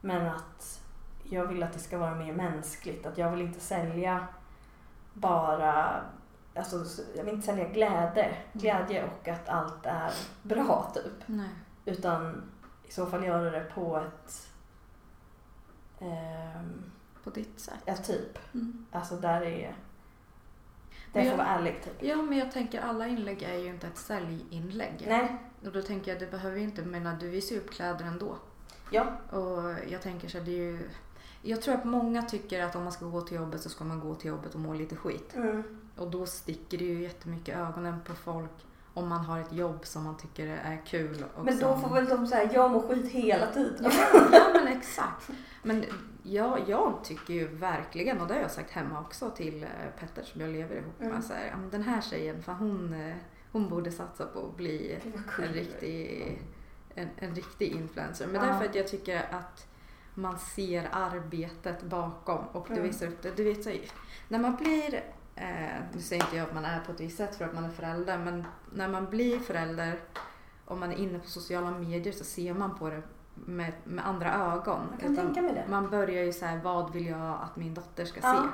[0.00, 0.80] Men att
[1.22, 3.06] jag vill att det ska vara mer mänskligt.
[3.06, 4.26] Att jag vill inte sälja
[5.12, 6.00] bara
[6.56, 6.84] Alltså,
[7.16, 10.10] jag vill inte sälja glädje, glädje och att allt är
[10.42, 11.12] bra typ.
[11.26, 11.48] Nej.
[11.84, 12.42] Utan
[12.88, 14.48] i så fall göra det på ett...
[16.00, 16.82] ehm,
[17.24, 17.74] På ditt sätt.
[17.84, 18.38] ja, typ.
[18.54, 18.86] Mm.
[18.92, 19.76] Alltså där är...
[21.12, 22.02] Men jag- får vara ärlig typ.
[22.02, 25.04] Ja, men jag tänker alla inlägg är ju inte ett säljinlägg.
[25.08, 28.04] Nej, Och då tänker jag, det behöver ju inte, menar du visar ju upp kläder
[28.04, 28.36] ändå.
[28.90, 29.06] ja.
[29.30, 30.88] Och jag tänker så här, det är ju...
[31.42, 34.00] Jag tror att många tycker att om man ska gå till jobbet så ska man
[34.00, 35.34] gå till jobbet och må lite skit.
[35.34, 35.85] Mm.
[35.96, 38.50] Och då sticker det ju jättemycket ögonen på folk
[38.94, 41.24] om man har ett jobb som man tycker är kul.
[41.36, 41.80] Och Men då som...
[41.82, 43.90] får väl de säga jag mår skit hela tiden.
[44.32, 45.30] Ja men exakt.
[45.62, 45.84] Men
[46.22, 49.68] jag, jag tycker ju verkligen, och det har jag sagt hemma också till eh,
[50.00, 51.08] Petter som jag lever ihop med.
[51.08, 51.22] Mm.
[51.22, 53.16] Så här, ja, den här tjejen, för hon, eh,
[53.52, 54.98] hon borde satsa på att bli
[55.42, 56.38] en riktig,
[56.94, 58.26] en, en riktig influencer.
[58.26, 58.46] Men Ja.
[58.46, 59.66] därför att jag tycker att
[60.14, 62.86] man ser arbetet bakom och du Mm.
[62.86, 63.36] visar upp det.
[63.36, 63.70] Du vet, så,
[64.28, 65.04] när man blir,
[65.36, 67.64] eh, nu säger inte jag att man är på ett visst sätt för att man
[67.64, 69.98] är förälder, men när man blir förälder
[70.64, 73.02] och man är inne på sociala medier så ser man på det
[73.34, 74.80] med, med andra ögon.
[74.92, 75.64] Jag kan tänka mig det.
[75.70, 78.34] Man börjar ju så här, vad vill jag att min dotter ska Ja.
[78.34, 78.48] se?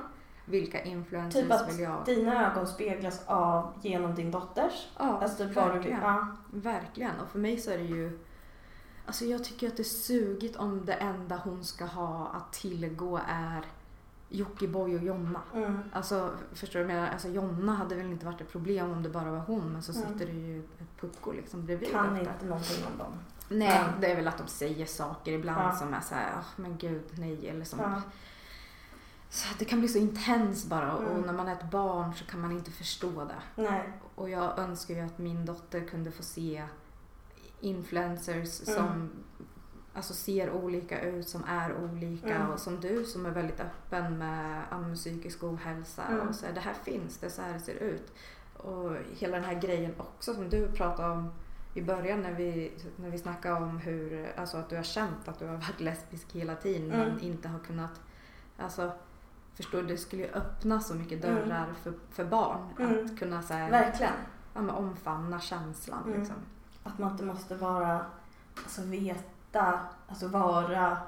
[0.50, 2.04] Vilka influencers Typ att vill jag?
[2.04, 4.88] dina ögon speglas av genom din dotters.
[4.98, 6.00] Ja, Alltså typ vad du verkligen.
[6.00, 6.26] Ja.
[6.52, 7.20] Verkligen.
[7.20, 8.18] Och för mig så är det ju
[9.06, 13.20] Alltså jag tycker att det är sugigt om det enda hon ska ha att tillgå
[13.28, 13.64] är
[14.32, 15.40] Jockiboi och Jonna.
[15.54, 15.78] Mm.
[15.92, 17.12] Alltså förstår du vad jag menar?
[17.12, 19.92] Alltså Jonna hade väl inte varit ett problem om det bara var hon men så
[19.92, 20.04] Mm.
[20.12, 21.90] sitter det ju ett pucko liksom bredvid.
[21.90, 22.20] Kan ofta.
[22.32, 23.12] inte någonting om dem.
[23.48, 23.88] Nej, Ja.
[24.00, 25.72] det är väl att de säger saker ibland Ja.
[25.72, 27.78] som är så här, "Ah, men gud, nej, eller som...
[27.80, 28.02] Ja.
[29.30, 31.22] Så det kan bli så intens bara och Mm.
[31.22, 33.62] när man är ett barn så kan man inte förstå det.
[33.62, 33.92] Nej.
[34.14, 36.64] Och jag önskar ju att min dotter kunde få se
[37.60, 38.78] influencers Mm.
[38.78, 39.10] som
[39.94, 42.50] alltså ser olika ut, som är olika Mm.
[42.50, 46.28] och som du som är väldigt öppen med men psykisk ohälsa Mm.
[46.28, 48.12] och så här, det här finns, det är så här det ser ut.
[48.56, 51.30] Och hela den här grejen också som du pratade om
[51.74, 55.38] i början när vi, när vi snackade om hur, alltså att du har känt att
[55.38, 57.18] du har varit lesbisk hela tiden men Mm.
[57.22, 58.00] inte har kunnat,
[58.58, 58.92] alltså
[59.54, 61.36] förstår du, det skulle ju öppna så mycket Mm.
[61.48, 63.04] dörrar för, för barn Mm.
[63.04, 64.12] att kunna så här, Verkligen.
[64.54, 66.18] ja, men omfamna känslan Mm.
[66.20, 66.36] liksom.
[66.82, 68.06] Att man inte måste vara,
[68.64, 68.80] alltså
[69.52, 70.98] veta, alltså vara,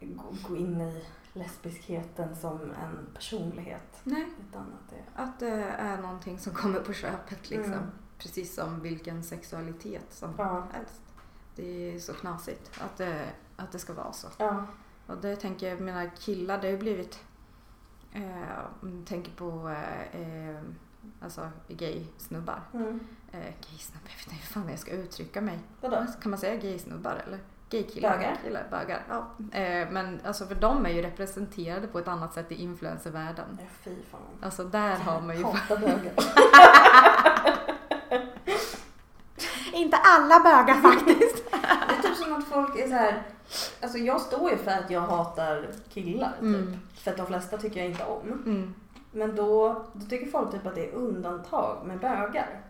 [0.00, 4.00] gå, gå in i lesbiskheten som en personlighet.
[4.04, 7.72] Nej, Utan att det att det är någonting som kommer på köpet liksom.
[7.72, 7.86] Mm.
[8.18, 10.66] Precis som vilken sexualitet som Ja.
[10.72, 11.00] helst.
[11.56, 13.26] Det är så knasigt att det,
[13.56, 14.28] att det ska vara så.
[14.38, 14.66] Ja.
[15.06, 17.18] Och det tänker jag, mina killar, det har ju blivit,
[18.12, 20.62] eh, tänker på eh, eh,
[21.20, 22.60] alltså gay-snubbar.
[22.74, 23.00] Mm.
[23.32, 25.58] Eh, gay-snubbar, jag vet inte hur fan jag ska uttrycka mig.
[25.80, 26.06] Vadå?
[26.22, 27.38] Kan man säga gay-snubbar eller?
[27.70, 28.16] Gay-killar?
[28.16, 28.38] Bögar.
[28.44, 29.02] Killar, bögar.
[29.08, 29.30] Ja.
[29.58, 33.58] Eh, men alltså för de är ju representerade på ett annat sätt i influencervärlden.
[33.60, 34.20] Ja, fy fan.
[34.42, 35.44] Alltså där har man ju...
[35.44, 36.12] Hatar bögar.
[39.72, 41.44] Inte alla bögar faktiskt.
[41.88, 43.22] Det är typ som att folk är så här.
[43.80, 46.32] Alltså jag står ju för att jag hatar killar.
[46.32, 46.42] Typ.
[46.42, 46.78] Mm.
[46.94, 48.28] För att de flesta tycker jag inte om.
[48.28, 48.74] Mm.
[49.14, 52.60] Men då, då tycker folk typ att det är undantag med bögar.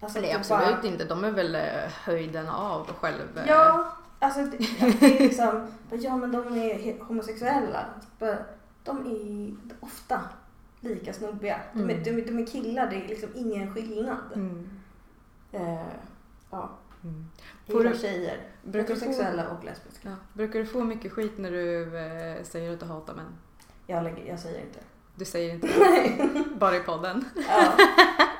[0.00, 1.62] Alltså Nej absolut bara- inte, de är väl eh,
[2.04, 3.40] höjden av själv...
[3.48, 4.56] Ja, alltså det,
[5.00, 7.84] det är liksom, ja men de är homosexuella.
[8.84, 10.20] De är ofta
[10.80, 11.60] lika snubbiga.
[11.72, 12.02] De är, Mm.
[12.02, 14.16] de, är- de är killar, det är liksom ingen skillnad.
[14.34, 14.70] Mm.
[15.52, 15.86] Eh,
[16.50, 16.70] ja,
[17.04, 17.24] Mm.
[17.66, 18.38] Får du- tjejer.
[18.62, 20.08] Brukar Heterosexuella och lesbiska.
[20.08, 20.16] Ja.
[20.32, 23.32] Brukar du få mycket skit när du eh, säger att du hatar män?
[23.86, 24.78] Jag, lägger, jag säger inte.
[25.20, 25.68] Du säger inte
[26.54, 27.24] bara i podden.
[27.48, 27.72] Ja.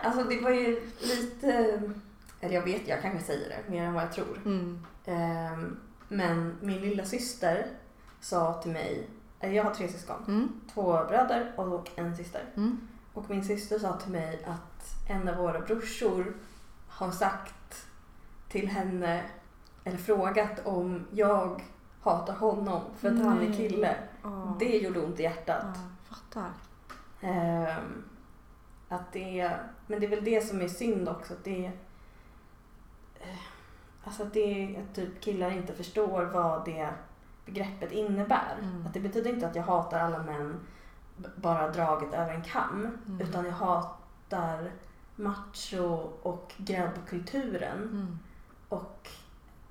[0.03, 1.81] Alltså det var ju lite,
[2.41, 4.41] eller jag vet, jag kanske säger det mer än vad jag tror.
[4.45, 4.85] Mm.
[5.05, 5.77] Ehm,
[6.09, 7.67] men min lilla syster
[8.21, 9.09] sa till mig,
[9.41, 10.61] jag har tre syskon, Mm.
[10.75, 12.45] två bröder och en syster.
[12.57, 12.81] Mm.
[13.15, 16.37] Och min syster sa till mig att en av våra brorsor
[16.89, 17.87] har sagt
[18.49, 19.23] till henne,
[19.85, 21.63] eller frågat om jag
[22.03, 23.57] hatar honom för att han är Nej.
[23.57, 23.97] kille.
[24.25, 24.57] Åh.
[24.59, 25.65] Det gjorde ont i hjärtat.
[25.65, 26.51] Ja, fattar.
[27.21, 28.05] Ehm,
[28.89, 29.51] att det,
[29.87, 31.33] men det är väl det som är synd också.
[31.33, 31.67] Att det,
[33.21, 33.39] eh,
[34.05, 36.91] alltså att det är att typ killar inte förstår vad det
[37.47, 38.57] begreppet innebär.
[38.63, 38.87] Mm.
[38.87, 40.61] Att det betyder inte att jag hatar alla män
[41.37, 42.99] bara draget över en kam.
[43.07, 43.21] Mm.
[43.21, 44.71] Utan jag hatar
[45.17, 48.19] macho och grabbkulturen Mm.
[48.69, 49.09] och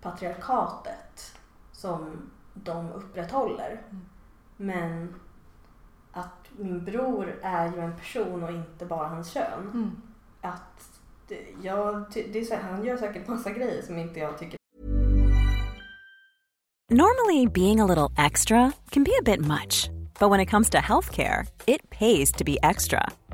[0.01, 1.39] patriarkatet
[1.71, 3.81] som de upprätthåller.
[3.89, 4.05] Mm.
[4.57, 5.15] Men
[6.57, 9.71] min bror är ju en person och inte bara hans kön.
[9.73, 9.91] Mm.
[10.41, 10.99] Att
[11.61, 14.59] jag, det är så han gör säkert massa grejer som inte jag tycker
[16.91, 20.79] Normally, being a little extra can be a bit much, but when it comes to
[20.79, 23.11] healthcare, it pays to be extra.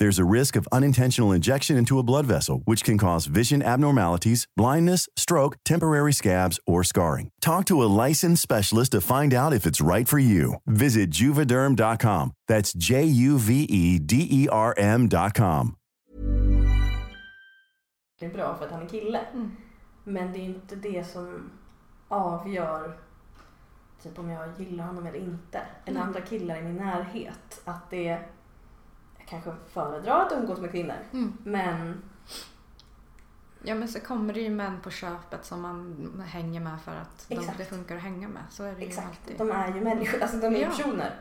[0.00, 4.46] There's a risk of unintentional injection into a blood vessel, which can cause vision abnormalities,
[4.56, 7.28] blindness, stroke, temporary scabs, or scarring.
[7.42, 10.54] Talk to a licensed specialist to find out if it's right for you.
[10.66, 12.32] Visit juvederm.com.
[12.48, 15.76] That's J U V E D E R M.com.
[18.20, 19.20] Det är bra för att han är kille.
[19.34, 19.50] Mm.
[20.04, 21.50] Men det är inte det som
[22.08, 22.96] avgör
[24.02, 25.60] typ om jag gillar honom eller inte.
[25.84, 26.08] Eller Mm.
[26.08, 27.60] andra killar i min närhet.
[27.64, 28.18] Att det...
[29.30, 30.96] Kanske föredrar att umgås med kvinnor.
[31.12, 31.38] Mm.
[31.44, 32.02] Men
[33.62, 37.26] Ja men så kommer det ju män på köpet som man hänger med för att
[37.28, 38.42] de, det funkar att hänga med.
[38.50, 39.38] Så är det ju exakt, alltid.
[39.38, 40.22] de är ju människor.
[40.22, 40.68] Alltså de är ju Ja.
[40.70, 41.16] personer.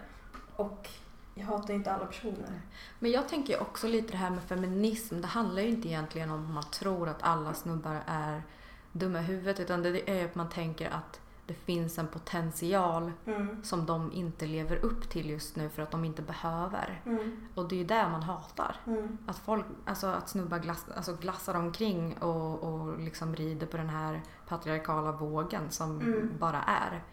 [0.56, 0.90] Och
[1.36, 2.62] jag hatar inte alla personer.
[3.00, 5.22] Men jag tänker ju också lite det här med feminism.
[5.22, 8.44] Det handlar ju inte egentligen om att man tror att alla snubbar är
[8.92, 9.60] dumma i huvudet.
[9.60, 11.20] Utan det är att man tänker att
[11.50, 13.64] det finns en potential Mm.
[13.64, 17.02] som de inte lever upp till just nu för att de inte behöver.
[17.06, 17.48] Mm.
[17.56, 18.76] Och det är ju det man hatar.
[18.86, 19.18] Mm.
[19.28, 23.90] Att folk, alltså att snubbar glass, alltså glassar omkring och, och liksom rider på den
[23.90, 26.32] här patriarkala vågen som Mm.
[26.40, 27.04] bara är.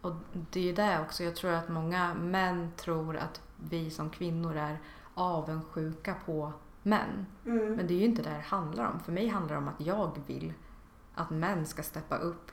[0.00, 4.10] Och det är ju det också, jag tror att många män tror att vi som
[4.10, 4.78] kvinnor är
[5.14, 7.26] avundsjuka på män.
[7.46, 7.74] Mm.
[7.74, 9.00] Men det är ju inte det det handlar om.
[9.00, 10.52] För mig handlar det om att jag vill
[11.14, 12.52] att män ska steppa upp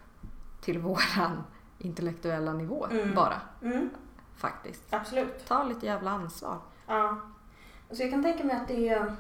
[0.62, 1.44] till våran
[1.78, 3.16] intellektuella nivå Mm.
[3.16, 3.42] bara.
[3.62, 3.90] Mm.
[4.36, 4.94] Faktiskt.
[4.94, 5.46] Absolut.
[5.48, 6.58] Ta lite jävla ansvar.
[6.88, 7.18] Ja.
[7.90, 9.16] Alltså jag kan tänka mig att det är...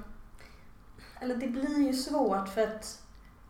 [1.20, 3.04] Eller det blir ju svårt för att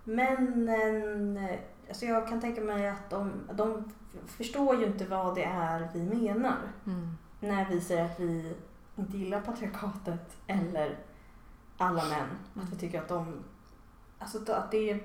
[0.03, 1.47] männen...
[1.89, 3.91] Alltså jag kan tänka mig att de, de
[4.27, 6.57] förstår ju inte vad det är vi menar.
[6.85, 7.17] Mm.
[7.39, 8.55] När vi säger att vi
[8.95, 10.97] inte gillar patriarkatet eller
[11.77, 12.27] alla män.
[12.63, 13.43] Att vi tycker att de...
[14.19, 14.99] Alltså att det,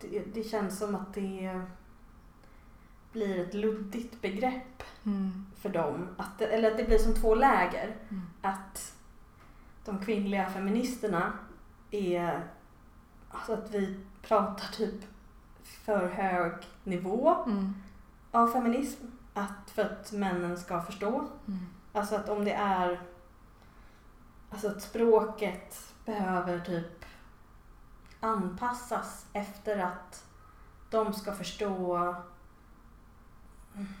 [0.00, 1.60] det, det känns som att det
[3.14, 5.46] blir ett luddigt begrepp Mm.
[5.60, 6.08] för dem.
[6.16, 7.96] Att eller att det blir som två läger.
[8.08, 8.22] Mm.
[8.42, 8.94] Att
[9.84, 11.32] de kvinnliga feministerna
[11.90, 12.46] är...
[13.30, 15.00] Alltså att vi pratar typ
[15.64, 16.52] för hög
[16.84, 17.74] nivå Mm.
[18.30, 19.06] av feminism.
[19.34, 21.24] Att för att männen ska förstå.
[21.48, 21.66] Mm.
[21.92, 23.00] Alltså att om det är...
[24.50, 27.04] Alltså att språket behöver typ
[28.20, 30.24] anpassas efter att
[30.90, 32.14] de ska förstå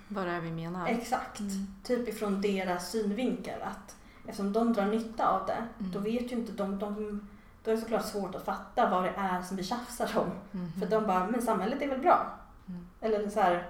[0.08, 0.86] Vad det är vi menar.
[0.88, 1.40] exakt.
[1.40, 1.66] Mm.
[1.82, 3.62] Typ ifrån deras synvinkel.
[3.62, 5.92] Att eftersom de drar nytta av det, Mm.
[5.92, 7.20] då vet ju inte de, de
[7.64, 10.30] då är det såklart svårt att fatta vad det är som vi tjafsar om.
[10.60, 10.72] Mhm.
[10.80, 12.26] För de bara, men samhället är väl bra?
[12.68, 12.86] Mm.
[13.00, 13.66] Eller så här,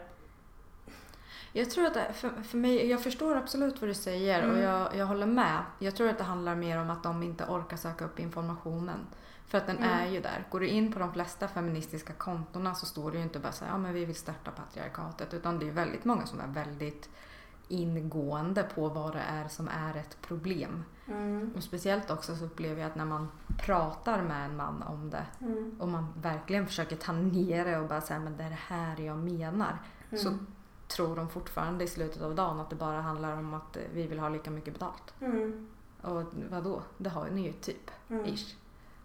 [1.53, 4.63] Jag tror att det, för, för mig, jag förstår absolut vad du säger och Mm.
[4.63, 5.59] jag, jag håller med.
[5.79, 8.99] Jag tror att det handlar mer om att de inte orkar söka upp informationen.
[9.47, 9.91] För att den Mm.
[9.91, 10.45] är ju där.
[10.51, 13.65] Går du in på de flesta feministiska kontona så står det ju inte bara så
[13.65, 15.35] här, ja men vi vill störta patriarkatet.
[15.35, 17.11] Utan det är väldigt många som är väldigt
[17.69, 20.85] ingående på vad det är som är ett problem.
[21.07, 23.29] mm, Och speciellt också så upplever jag att när man
[23.59, 27.89] pratar med en man om det mm, och man verkligen försöker ta ner det och
[27.89, 29.79] bara säga men det är det här jag menar.
[30.17, 30.47] Så mm,
[30.89, 34.07] tror de fortfarande i slutet av dagen att det bara handlar om att eh, vi
[34.07, 35.15] vill ha lika mycket betalt.
[35.21, 35.69] mm,
[36.03, 36.83] Och vadå?
[36.99, 37.91] Det har ni ju typ.
[38.09, 38.57] mm, Ish.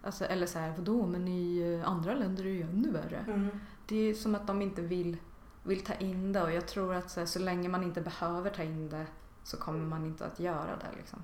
[0.04, 3.24] Alltså, eller så här, vadå men i eh, andra länder är det ju ännu värre.
[3.28, 3.50] mm,
[3.86, 5.18] Det är som att de inte vill,
[5.64, 8.50] vill ta in det och jag tror att så, här, så länge man inte behöver
[8.50, 9.06] ta in det
[9.44, 11.20] så kommer man inte att göra det liksom.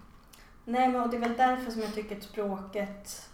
[0.65, 3.29] Nej men och det är väl därför som jag tycker att språket,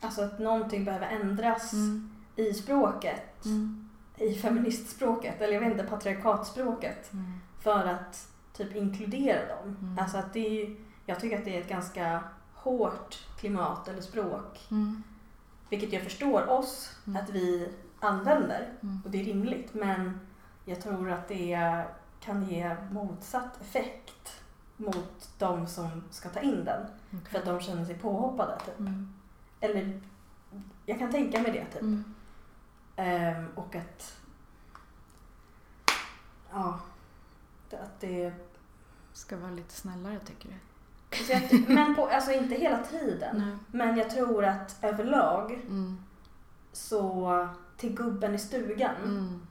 [0.00, 2.10] alltså att någonting behöver ändras Mm.
[2.36, 3.44] i språket.
[3.44, 3.88] Mm.
[4.16, 7.12] I feministspråket, eller jag vet inte, patriarkatspråket.
[7.12, 7.24] Mm.
[7.60, 9.76] För att typ inkludera dem.
[9.82, 9.98] Mm.
[9.98, 12.24] Alltså att det är jag tycker att det är ett ganska
[12.62, 14.66] hårt klimat eller språk.
[14.70, 15.02] Mm.
[15.68, 17.22] Vilket jag förstår oss Mm.
[17.22, 17.68] att vi
[18.00, 18.68] använder.
[18.82, 19.00] Mm.
[19.04, 19.74] Och det är rimligt.
[19.74, 20.20] Men
[20.64, 21.84] jag tror att det
[22.20, 24.42] kan ge motsatt effekt
[24.76, 26.86] mot de som ska ta in den.
[27.30, 28.58] För att de känner sig påhoppade.
[28.66, 28.78] Typ.
[28.78, 29.14] Mm.
[29.60, 30.00] Eller
[30.86, 31.64] jag kan tänka mig det.
[31.64, 31.82] Typ.
[31.82, 32.14] Mm.
[32.96, 34.16] Ehm, och att...
[36.52, 36.80] Ja.
[37.70, 38.32] Att det...
[39.12, 40.54] Ska vara lite snällare tycker du?
[41.30, 43.36] Jag, men på, alltså inte hela tiden.
[43.38, 43.56] Nej.
[43.70, 45.98] Men jag tror att överlag Mm.
[46.72, 49.46] så till gubben i stugan Mm.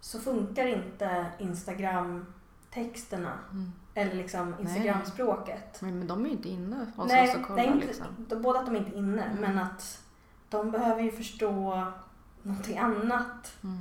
[0.00, 3.72] så funkar inte Instagram-texterna Mm.
[3.94, 5.82] eller liksom Instagram-språket.
[5.82, 8.06] Men, men de är ju inte inne hos Nej, oss och kollar nej inte, liksom.
[8.18, 9.36] de, båda att de inte är inne, Mm.
[9.40, 10.02] men att
[10.48, 11.84] de behöver ju förstå
[12.42, 13.56] någonting annat.
[13.64, 13.78] Mm.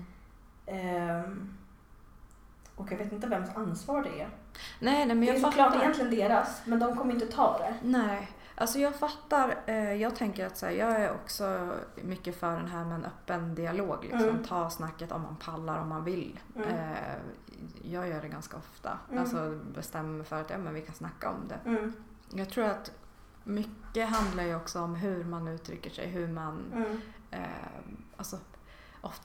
[2.75, 4.29] Och jag vet inte vems ansvar det är.
[4.79, 5.81] Nej, nej, men det är jag såklart fattar.
[5.81, 7.75] egentligen deras, men de kommer inte ta det.
[7.83, 9.55] Nej, alltså jag fattar.
[9.65, 13.05] Eh, jag tänker att så här, jag är också mycket för den här med en
[13.05, 14.03] öppen dialog.
[14.03, 14.29] Liksom.
[14.29, 14.43] Mm.
[14.43, 16.39] Ta snacket om man pallar, om man vill.
[16.55, 16.69] Mm.
[16.69, 16.97] Eh,
[17.81, 18.97] jag gör det ganska ofta.
[19.09, 19.21] Mm.
[19.21, 21.69] Alltså bestämmer mig för att ja, men vi kan snacka om det.
[21.69, 21.93] Mm.
[22.29, 22.91] Jag tror att
[23.43, 26.71] mycket handlar ju också om hur man uttrycker sig, hur man...
[26.73, 27.01] Mm.
[27.31, 27.39] Eh,
[28.17, 28.37] alltså,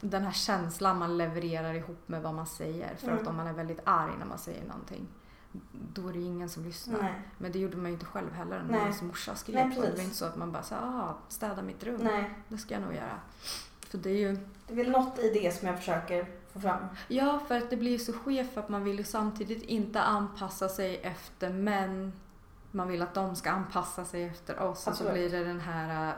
[0.01, 2.95] den här känslan man levererar ihop med vad man säger.
[2.95, 3.27] För att Mm.
[3.27, 5.07] om man är väldigt arg när man säger någonting,
[5.93, 7.01] då är det ingen som lyssnar.
[7.01, 7.21] Nej.
[7.37, 9.81] Men det gjorde man ju inte själv heller när ens morsa skrek Nej, på.
[9.81, 11.99] Det var inte så att man bara sa ah, städa mitt rum.
[12.03, 13.19] Nej, Det ska jag nog göra.
[13.79, 14.37] För det är ju...
[14.67, 16.85] det är väl något i det som jag försöker få fram.
[17.07, 20.69] Ja, för att det blir ju så skevt att man vill ju samtidigt inte anpassa
[20.69, 22.13] sig efter män.
[22.71, 24.77] Man vill att de ska anpassa sig efter oss.
[24.77, 25.13] Och så Absolut.
[25.13, 26.13] blir det den här äh,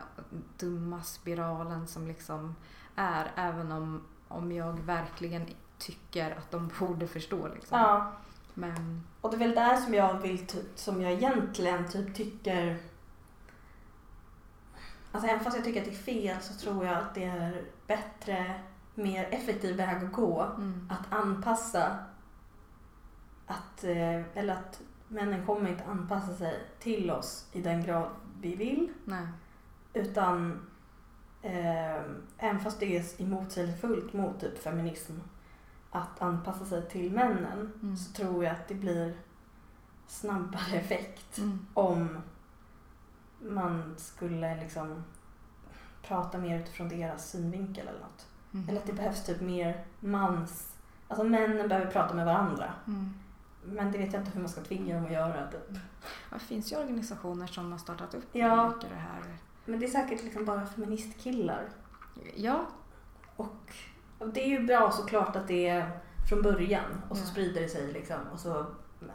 [0.59, 2.55] dumma spiralen som liksom
[2.95, 3.31] är.
[3.35, 5.45] Även om, om jag verkligen
[5.77, 7.47] tycker att de borde förstå.
[7.47, 7.79] Liksom.
[7.79, 8.11] Ja.
[8.53, 12.77] Men Och det är väl där som jag vill, typ, som jag egentligen typ tycker
[15.11, 17.63] Alltså även fast jag tycker att det är fel så tror jag att det är
[17.87, 18.61] bättre,
[18.95, 20.41] mer effektiv väg att gå.
[20.57, 21.97] mm, Att anpassa
[23.47, 28.09] att, eh, eller att männen kommer inte anpassa sig till oss i den grad
[28.41, 28.93] vi vill.
[29.05, 29.27] nej.
[29.93, 30.61] Utan
[31.43, 32.01] eh,
[32.37, 35.13] även fast det är motsägelsefullt mot typ feminism
[35.91, 37.97] att anpassa sig till männen Mm.
[37.97, 39.13] så tror jag att det blir
[40.07, 41.65] snabbare effekt Mm.
[41.73, 42.17] om
[43.41, 45.03] man skulle liksom
[46.07, 48.27] prata mer utifrån deras synvinkel eller något.
[48.53, 48.69] Mm.
[48.69, 50.75] Eller att det behövs typ mer mans...
[51.07, 52.73] Alltså männen behöver prata med varandra.
[52.87, 53.13] Mm.
[53.65, 55.47] Men det vet jag inte hur man ska tvinga dem att göra.
[55.51, 55.77] Typ.
[56.33, 58.69] Det finns ju organisationer som har startat upp Ja.
[58.69, 59.21] mycket det här.
[59.65, 61.69] Men det är säkert liksom bara feministkillar.
[62.35, 62.65] Ja,
[63.35, 63.73] Och
[64.19, 65.99] och det är ju bra såklart att det är
[66.29, 67.27] från början och så Ja.
[67.27, 68.65] sprider det sig liksom och så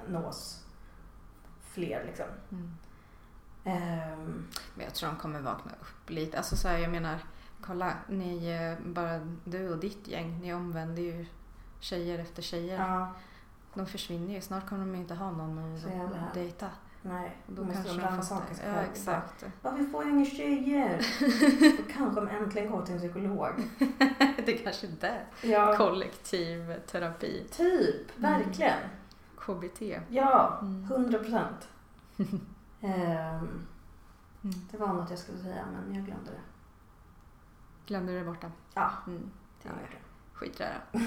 [0.08, 0.64] nås
[1.62, 2.26] fler liksom.
[2.50, 2.70] mm.
[3.64, 6.36] Ehm, Men jag tror de kommer vakna upp lite.
[6.38, 7.18] Alltså så här, jag menar,
[7.62, 11.26] kolla, ni, eh, bara du och ditt gäng, ni omvänder ju
[11.80, 12.78] tjejer efter tjejer.
[12.78, 13.12] ja,
[13.74, 14.40] De försvinner ju.
[14.40, 15.74] Snart kommer de inte ha någon
[16.28, 16.66] att dejta.
[17.09, 17.36] Nej.
[17.47, 18.90] Och Då måste de rannsaka sig Ja, själva.
[18.93, 19.44] exakt.
[19.62, 21.06] Ja, vi får ju inga tjejer.
[21.76, 23.52] Då kanske de äntligen går till en psykolog.
[24.44, 25.48] det är kanske är det.
[25.48, 27.47] Ja, Kollektiv terapi.
[27.51, 28.18] typ.
[28.18, 28.32] Mm.
[28.32, 28.78] Verkligen.
[29.39, 30.01] KBT.
[30.09, 30.85] Ja, Mm.
[30.85, 31.68] hundra procent.
[32.80, 33.64] Ehm,
[34.44, 34.55] Mm.
[34.70, 36.40] Det var något jag skulle säga men jag glömde det.
[37.86, 38.52] Glömde du det borta?
[38.74, 39.30] Ja, Mm.
[39.62, 40.01] det gjorde jag.
[40.32, 40.98] Skit i det då.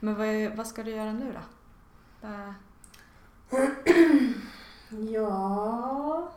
[0.00, 1.38] Men vad, är- vad ska du göra nu då?
[2.28, 2.54] Vad-
[5.12, 6.28] Ja...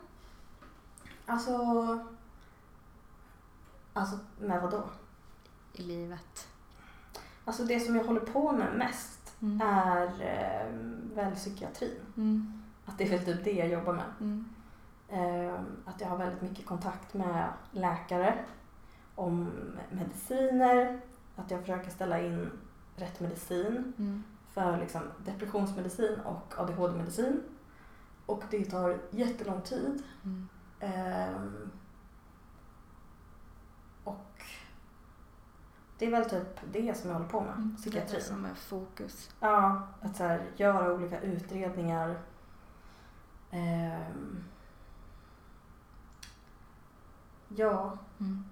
[1.26, 1.54] Alltså...
[3.94, 4.84] Alltså, med vad då?
[5.74, 6.48] I livet?
[7.46, 9.62] Alltså det som jag håller på med mest Mm.
[9.62, 10.72] är eh,
[11.16, 12.00] väl psykiatrin.
[12.18, 12.64] Mm.
[12.86, 14.06] Att det är väl typ det jag jobbar med.
[14.20, 14.46] Mm.
[15.10, 18.46] Eh, att jag har väldigt mycket kontakt med läkare
[19.16, 19.52] om
[19.92, 21.00] mediciner.
[21.36, 22.52] Att jag försöker ställa in
[22.96, 24.24] rätt medicin Mm.
[24.58, 27.44] För liksom depressionsmedicin och ADHD-medicin.
[28.26, 30.04] Och det tar jättelång tid.
[30.24, 30.48] Mm.
[30.80, 31.72] Ehm,
[34.04, 34.44] och
[35.98, 37.76] det är väl typ det som jag håller på med, Mm.
[37.78, 38.20] Psykiatrin.
[38.20, 39.30] det som är fokus.
[39.40, 42.20] Ja, att så här, göra olika utredningar.
[43.52, 44.44] Ehm,
[47.48, 48.44] ja, Mm.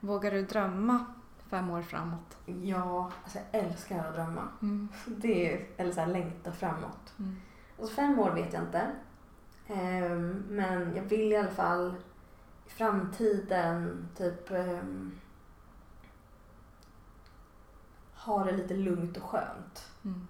[0.00, 1.04] Vågar du drömma
[1.50, 2.36] fem år framåt?
[2.62, 4.48] ja, alltså jag älskar att drömma.
[4.62, 4.88] Mm.
[5.06, 7.14] Det är, eller så här, längta framåt.
[7.18, 7.36] Mm.
[7.80, 8.90] Alltså fem år vet jag inte.
[9.68, 11.94] Ehm, men jag vill i alla fall
[12.66, 15.18] i framtiden typ ehm,
[18.14, 19.92] ha det lite lugnt och skönt.
[20.04, 20.28] Mm.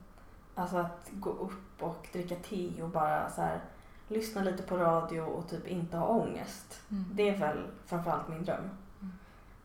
[0.54, 3.60] Alltså att gå upp och dricka te och bara så här,
[4.08, 6.82] lyssna lite på radio och typ inte ha ångest.
[6.90, 7.04] Mm.
[7.12, 8.70] Det är väl framförallt min dröm.
[9.00, 9.12] Mm.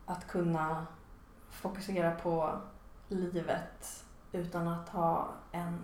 [0.05, 0.85] Att kunna
[1.53, 2.59] fokusera på
[3.07, 5.79] livet utan att ha en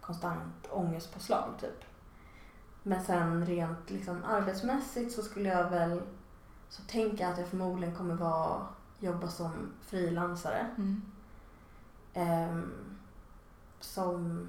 [0.00, 1.84] konstant ångestpåslag typ.
[2.82, 6.02] Men sen rent liksom arbetsmässigt så skulle jag väl
[6.68, 8.66] så tänka att jag förmodligen kommer vara
[8.98, 10.66] jobba som frilansare.
[10.76, 11.02] Mm.
[12.14, 12.96] Ehm,
[13.80, 14.48] som...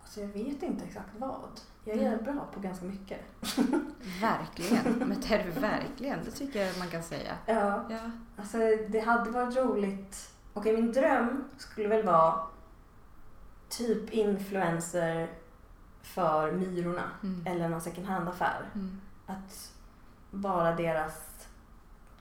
[0.00, 1.60] Alltså jag vet inte exakt vad.
[1.84, 2.24] Jag är Mm.
[2.24, 3.20] bra på ganska mycket.
[4.20, 4.92] Verkligen.
[5.08, 6.24] Men det är du verkligen.
[6.24, 7.36] Det tycker jag man kan säga.
[7.46, 7.84] Ja.
[7.90, 8.10] Ja.
[8.36, 8.58] Alltså
[8.88, 10.30] det hade varit roligt.
[10.52, 12.40] Okej, min dröm skulle väl vara
[13.68, 15.30] typ influencer
[16.02, 17.46] för Myrorna Mm.
[17.46, 18.70] eller någon second hand-affär.
[18.74, 19.00] Mm.
[19.26, 19.72] Att
[20.30, 21.46] vara deras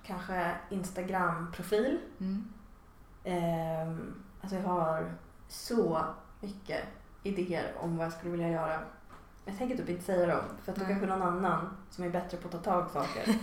[0.05, 1.99] kanske Instagram-profil.
[2.19, 2.53] Mm.
[3.23, 5.13] Ehm, alltså jag har
[5.47, 6.05] så
[6.41, 6.81] mycket
[7.23, 8.79] idéer om vad jag skulle vilja göra.
[9.45, 12.37] Jag tänker typ inte säga dem för att då kanske någon annan som är bättre
[12.37, 13.23] på att ta tag i saker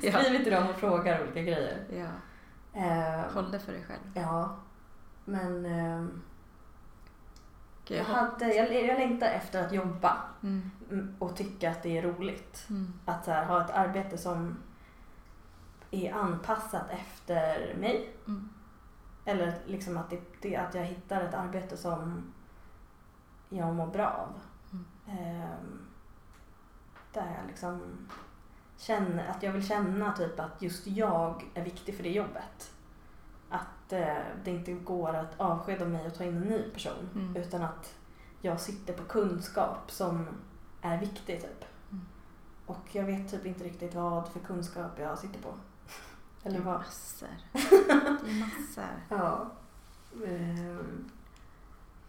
[0.00, 0.12] Ja.
[0.22, 1.84] skriver till dem och frågar olika grejer.
[1.92, 2.06] ja.
[2.80, 4.00] Ehm, Håll det för dig själv.
[4.14, 4.56] Ja,
[5.24, 6.22] men ehm,
[7.84, 10.70] Gud, Jag, hade, jag, jag längtar efter att jobba Mm.
[11.18, 12.66] och tycka att det är roligt.
[12.70, 12.92] Mm.
[13.04, 14.56] Att här, ha ett arbete som
[15.90, 18.10] är anpassat efter mig.
[18.26, 18.48] Mm.
[19.24, 22.32] Eller liksom att, det, det, att jag hittar ett arbete som
[23.48, 24.40] jag mår bra av.
[25.10, 25.24] Mm.
[25.42, 25.86] Ehm,
[27.12, 27.80] där jag liksom
[28.76, 32.72] känner att jag vill känna typ att just jag är viktig för det jobbet.
[33.48, 37.08] Att eh, det inte går att avskeda mig och ta in en ny person.
[37.14, 37.36] Mm.
[37.36, 37.94] Utan att
[38.42, 40.26] jag sitter på kunskap som
[40.80, 41.64] är viktig typ.
[41.90, 42.04] Mm.
[42.66, 45.48] Och jag vet typ inte riktigt vad för kunskap jag sitter på.
[46.42, 46.78] Det Eller är vad.
[46.78, 47.28] massor.
[47.52, 48.84] Det är massor.
[49.08, 49.50] Ja.
[50.26, 51.10] Ehm,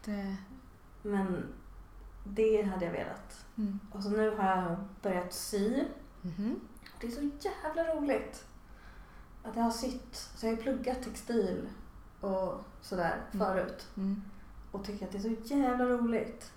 [0.05, 0.35] Det...
[1.01, 1.53] men
[2.23, 3.45] det hade jag velat.
[3.57, 3.79] Mm.
[3.91, 5.83] Och så nu har jag börjat sy.
[6.21, 6.59] Mhm.
[7.01, 8.45] Det är så jävla roligt.
[9.43, 10.15] Att jag har sytt.
[10.15, 11.69] Så jag har ju pluggat textil
[12.21, 13.47] och sådär Mm.
[13.47, 13.87] förut.
[13.97, 14.21] Mm.
[14.71, 16.51] Och tycker att det är så jävla roligt.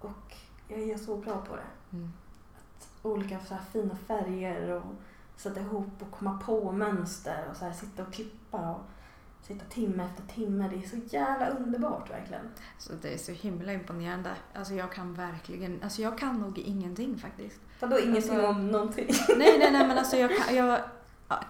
[0.00, 0.34] Och
[0.68, 1.96] jag är så bra på det.
[1.96, 2.12] Mm.
[3.02, 4.82] Olika så fina färger och
[5.36, 8.80] sätta ihop och komma på mönster och så här sitta och klippa och
[9.42, 10.68] sitta timme efter timme.
[10.68, 12.48] Det är så jävla underbart verkligen.
[12.78, 14.30] Så det är så himla imponerande.
[14.54, 17.60] Alltså jag kan verkligen, alltså jag kan nog ingenting faktiskt.
[17.80, 19.06] Vadå ingenting Alltså- om någonting?
[19.38, 20.80] Nej, nej, nej men alltså jag kan, jag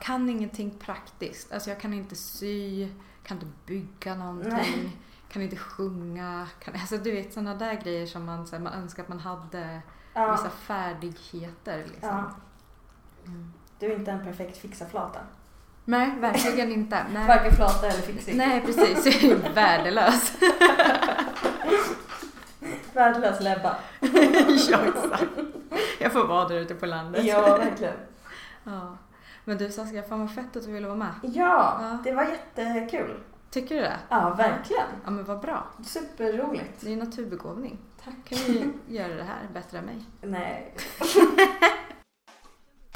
[0.00, 1.52] kan ingenting praktiskt.
[1.52, 2.88] Alltså jag kan inte sy,
[3.22, 4.96] kan inte bygga någonting, Nej.
[5.28, 6.48] kan inte sjunga.
[6.60, 9.18] Kan, alltså du vet sådana där grejer som man, så här, man önskar att man
[9.20, 9.80] hade
[10.14, 12.08] Ja, vissa färdigheter liksom.
[12.08, 12.30] ja.
[13.26, 13.52] Mm.
[13.78, 15.20] Du är inte en perfekt fixa-flata.
[15.88, 17.06] Nej, verkligen inte.
[17.12, 18.36] Nej, Varken flata eller fixig.
[18.36, 19.22] nej precis.
[19.22, 20.32] Jag är värdelös.
[22.92, 23.76] Värdelös lebba.
[24.70, 25.24] ja, exakt.
[25.98, 27.24] Jag får vara där ute på landet.
[27.24, 27.94] Ja, verkligen.
[28.64, 28.96] Ja.
[29.44, 31.14] Men du Saskia, fan vad fett att du ville vara med.
[31.22, 31.98] Ja, Ja.
[32.04, 33.20] det var jättekul.
[33.50, 33.96] Tycker du det?
[34.08, 34.86] Ja, verkligen.
[35.04, 35.66] Ja men vad bra.
[35.84, 36.80] Superroligt.
[36.80, 37.78] Det är naturbegåvning.
[38.04, 38.14] Tack.
[38.24, 40.02] kan vi göra det här bättre än mig.
[40.20, 40.74] Nej.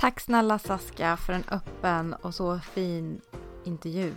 [0.03, 3.21] Tack snälla Saskia för en öppen och så fin
[3.65, 4.15] intervju.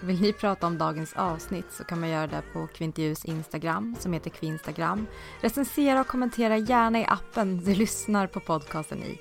[0.00, 4.12] Vill ni prata om dagens avsnitt så kan man göra det på Kvintius Instagram som
[4.12, 5.06] heter Kvinstagram.
[5.40, 9.18] Recensera och kommentera gärna i appen du lyssnar på podcasten i.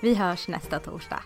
[0.00, 1.22] Vi hörs nästa torsdag.